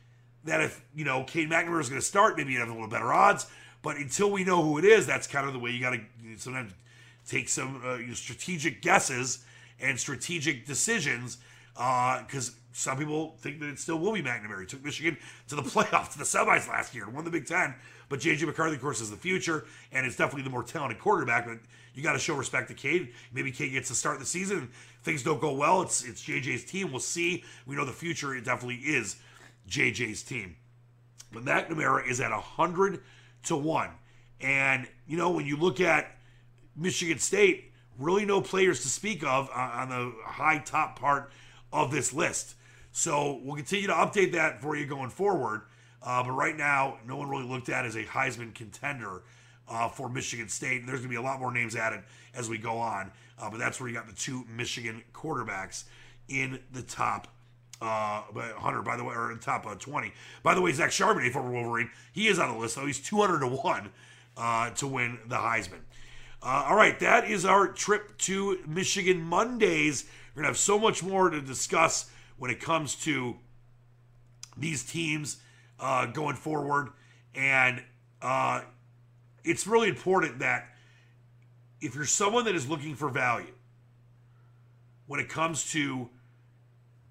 [0.45, 2.89] that if, you know, Cade McNamara is going to start, maybe you'd have a little
[2.89, 3.47] better odds.
[3.83, 6.01] But until we know who it is, that's kind of the way you got to
[6.37, 6.73] sometimes
[7.27, 9.45] take some uh, strategic guesses
[9.81, 11.39] and strategic decisions
[11.75, 14.61] because uh, some people think that it still will be McNamara.
[14.61, 15.17] He took Michigan
[15.49, 17.75] to the playoffs, to the semis last year, and won the Big Ten.
[18.09, 18.47] But J.J.
[18.47, 21.47] McCarthy, of course, is the future, and it's definitely the more talented quarterback.
[21.47, 21.59] But
[21.99, 23.13] you got to show respect to Cade.
[23.33, 24.71] Maybe Cade gets to start the season.
[25.03, 25.83] Things don't go well.
[25.83, 26.93] It's it's JJ's team.
[26.93, 27.43] We'll see.
[27.67, 28.37] We know the future.
[28.37, 29.17] It definitely is
[29.69, 30.55] JJ's team.
[31.33, 33.01] But McNamara is at hundred
[33.45, 33.91] to one,
[34.41, 36.17] and you know when you look at
[36.77, 41.33] Michigan State, really no players to speak of on the high top part
[41.73, 42.55] of this list.
[42.93, 45.63] So we'll continue to update that for you going forward.
[46.01, 49.23] Uh, but right now, no one really looked at as a Heisman contender
[49.69, 50.81] uh, for Michigan State.
[50.81, 52.03] And there's going to be a lot more names added
[52.35, 53.11] as we go on.
[53.41, 55.85] Uh, but that's where you got the two Michigan quarterbacks
[56.29, 57.29] in the top
[57.81, 60.13] uh, 100, by the way, or in top uh, 20.
[60.43, 62.87] By the way, Zach Charbonnet, former Wolverine, he is on the list, though.
[62.87, 63.91] He's 200 to 1
[64.37, 65.81] uh, to win the Heisman.
[66.43, 70.05] Uh, all right, that is our trip to Michigan Mondays.
[70.35, 73.37] We're going to have so much more to discuss when it comes to
[74.57, 75.39] these teams
[75.81, 76.91] uh, going forward.
[77.35, 77.83] And
[78.23, 78.63] uh,
[79.49, 80.69] it's really important that
[81.81, 83.55] if you're someone that is looking for value
[85.07, 86.11] when it comes to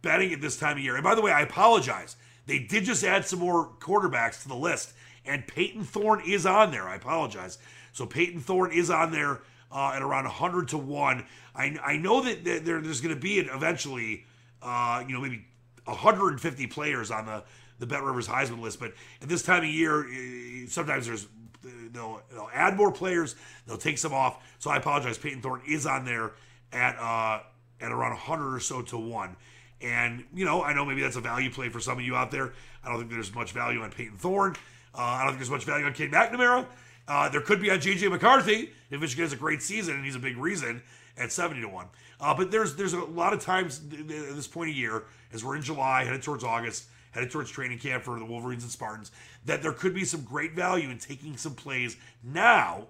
[0.02, 2.16] betting at this time of year, and by the way, I apologize.
[2.46, 4.94] They did just add some more quarterbacks to the list,
[5.26, 6.88] and Peyton Thorne is on there.
[6.88, 7.58] I apologize.
[7.92, 11.26] So Peyton Thorne is on there uh, at around 100 to 1.
[11.56, 14.26] I, I know that, that there, there's going to be an eventually,
[14.62, 15.46] uh, you know, maybe
[15.86, 17.44] 150 players on the,
[17.80, 21.28] the Bet Rivers Heisman list, but at this time of year, eh, sometimes there's
[21.64, 23.36] they'll, they'll add more players,
[23.66, 24.44] they'll take some off.
[24.60, 25.18] So I apologize.
[25.18, 26.34] Peyton Thorne is on there
[26.72, 27.42] at uh,
[27.82, 29.36] at around 100 or so to 1.
[29.82, 32.32] And, you know, I know maybe that's a value play for some of you out
[32.32, 32.54] there.
[32.84, 34.56] I don't think there's much value on Peyton Thorne.
[34.96, 36.66] Uh, I don't think there's much value on Cade McNamara.
[37.08, 40.16] Uh, there could be on JJ McCarthy if Michigan has a great season and he's
[40.16, 40.82] a big reason
[41.18, 41.86] at 70 to 1.
[42.20, 45.56] Uh, but there's there's a lot of times at this point of year, as we're
[45.56, 49.12] in July, headed towards August, headed towards training camp for the Wolverines and Spartans,
[49.46, 52.88] that there could be some great value in taking some plays now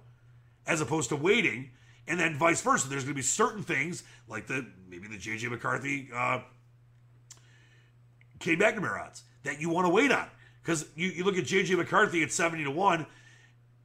[0.65, 1.72] as opposed to waiting.
[2.07, 2.88] And then vice versa.
[2.88, 6.39] There's going to be certain things like the maybe the JJ McCarthy, uh,
[8.39, 10.28] Cade McNamara odds that you want to wait on.
[10.61, 13.05] Because you, you look at JJ McCarthy at 70 to 1,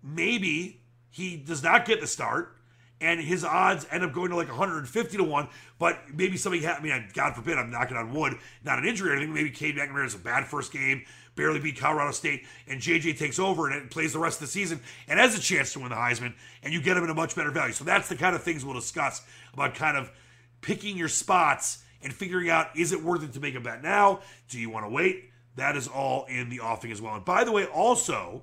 [0.03, 0.80] maybe
[1.11, 2.57] he does not get the start
[3.03, 5.49] and his odds end up going to like 150 to 1.
[5.79, 6.93] But maybe something happened.
[6.93, 9.35] I mean, God forbid, I'm knocking on wood, not an injury or anything.
[9.35, 13.39] Maybe Cade McNamara has a bad first game, barely beat Colorado State, and JJ takes
[13.39, 15.97] over and plays the rest of the season and has a chance to win the
[15.97, 17.73] Heisman, and you get him at a much better value.
[17.73, 19.23] So that's the kind of things we'll discuss
[19.53, 20.11] about kind of
[20.61, 24.21] picking your spots and figuring out is it worth it to make a bet now?
[24.49, 25.31] Do you want to wait?
[25.57, 27.15] That is all in the offing as well.
[27.15, 28.43] And by the way, also,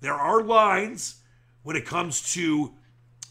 [0.00, 1.16] there are lines
[1.62, 2.74] when it comes to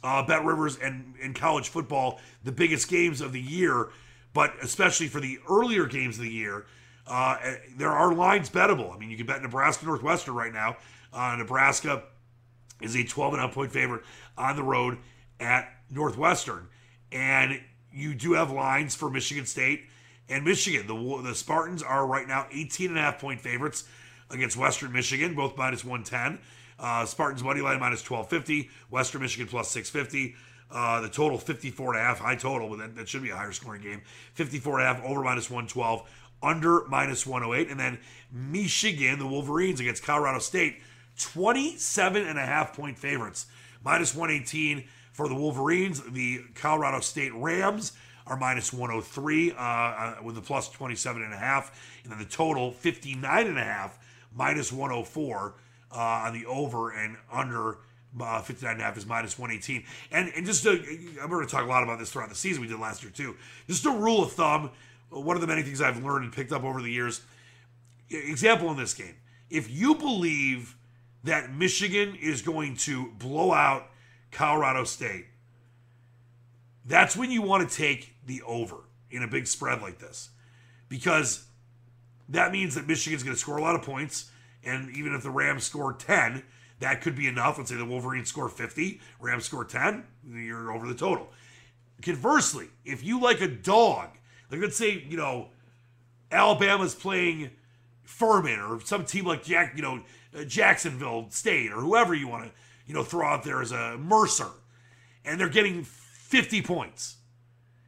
[0.04, 3.89] uh, Bet Rivers and in college football, the biggest games of the year,
[4.34, 6.66] but especially for the earlier games of the year,
[7.08, 7.38] uh,
[7.76, 8.93] there are lines bettable.
[8.93, 10.78] I mean, you can bet Nebraska Northwestern right now.
[11.12, 12.04] Uh, Nebraska
[12.82, 14.04] is a 12 and a half point favorite
[14.38, 14.97] on the road
[15.39, 16.68] at Northwestern.
[17.12, 17.60] And
[17.91, 19.86] you do have lines for Michigan State
[20.30, 20.86] and Michigan.
[20.88, 23.86] The, the Spartans are right now 18 and a half point favorites
[24.30, 26.39] against Western Michigan, both minus 110.
[26.80, 30.36] Uh, Spartans money line minus 1250, Western Michigan plus 650.
[30.72, 33.36] Uh, the total 54 and a half, high total, but that, that should be a
[33.36, 34.02] higher scoring game.
[34.36, 36.08] 54 and a half over minus 112,
[36.44, 37.72] under minus 108.
[37.72, 37.98] And then
[38.32, 40.82] Michigan, the Wolverines against Colorado State,
[41.18, 43.48] 27 and a half point favorites,
[43.84, 46.02] minus 118 for the Wolverines.
[46.04, 47.94] The Colorado State Rams
[48.28, 52.00] are minus 103 uh, uh, with a plus 27 and a half.
[52.04, 53.98] And then the total 59 and a half,
[54.36, 55.56] minus 104
[55.92, 57.78] uh, on the over and under
[58.20, 59.84] uh, 59 and a half is minus 118.
[60.12, 60.72] And, and just to,
[61.22, 63.12] I'm going to talk a lot about this throughout the season we did last year
[63.12, 63.36] too.
[63.68, 64.72] Just a rule of thumb,
[65.10, 67.22] one of the many things I've learned and picked up over the years.
[68.10, 69.16] Example in this game.
[69.50, 70.76] If you believe
[71.24, 73.88] that Michigan is going to blow out
[74.32, 75.26] Colorado State,
[76.86, 78.78] that's when you want to take the over
[79.12, 80.30] in a big spread like this.
[80.88, 81.46] Because
[82.30, 84.32] that means that Michigan's going to score a lot of points
[84.64, 86.43] and even if the Rams score 10,
[86.80, 87.57] that could be enough.
[87.57, 90.03] Let's say the Wolverines score 50, Rams score 10,
[90.34, 91.30] you're over the total.
[92.01, 94.10] Conversely, if you like a dog,
[94.49, 95.49] like let's say, you know,
[96.32, 97.51] Alabama's playing
[98.03, 100.01] Furman or some team like Jack, you know,
[100.38, 102.51] uh, Jacksonville State or whoever you want to,
[102.86, 104.49] you know, throw out there as a Mercer,
[105.26, 107.18] and they're getting 50 points.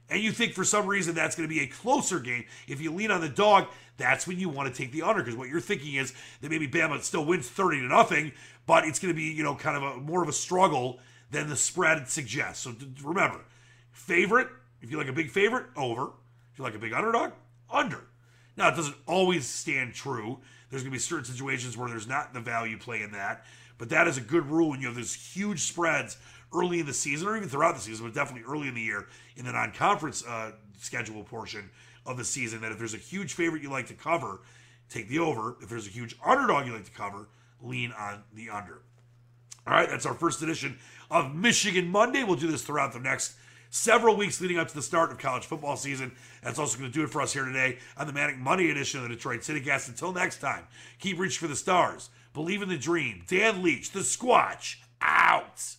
[0.10, 2.44] And you think for some reason that's going to be a closer game.
[2.68, 3.68] If you lean on the dog,
[4.02, 6.68] that's when you want to take the under because what you're thinking is that maybe
[6.68, 8.32] Bama still wins 30 to nothing,
[8.66, 11.00] but it's going to be, you know, kind of a more of a struggle
[11.30, 12.64] than the spread suggests.
[12.64, 13.42] So remember,
[13.92, 14.48] favorite,
[14.82, 16.12] if you like a big favorite, over.
[16.52, 17.32] If you like a big underdog,
[17.70, 18.04] under.
[18.58, 20.40] Now, it doesn't always stand true.
[20.70, 23.46] There's going to be certain situations where there's not the value play in that,
[23.78, 26.18] but that is a good rule when you have these huge spreads
[26.54, 29.08] early in the season or even throughout the season, but definitely early in the year
[29.38, 31.70] in the non conference uh, schedule portion
[32.06, 32.62] of the season.
[32.62, 34.42] That if there's a huge favorite you like to cover,
[34.90, 35.58] take the over.
[35.62, 37.30] If there's a huge underdog you like to cover,
[37.62, 38.82] lean on the under.
[39.68, 40.80] All right, that's our first edition
[41.10, 42.24] of Michigan Monday.
[42.24, 43.36] We'll do this throughout the next
[43.70, 46.12] several weeks leading up to the start of college football season.
[46.44, 49.02] That's also going to do it for us here today on the Manic Monday edition
[49.02, 49.90] of the Detroit CityCast.
[49.90, 50.66] Until next time,
[51.00, 52.10] keep reaching for the stars.
[52.34, 53.24] Believe in the dream.
[53.28, 55.76] Dan Leach, the Squatch, out.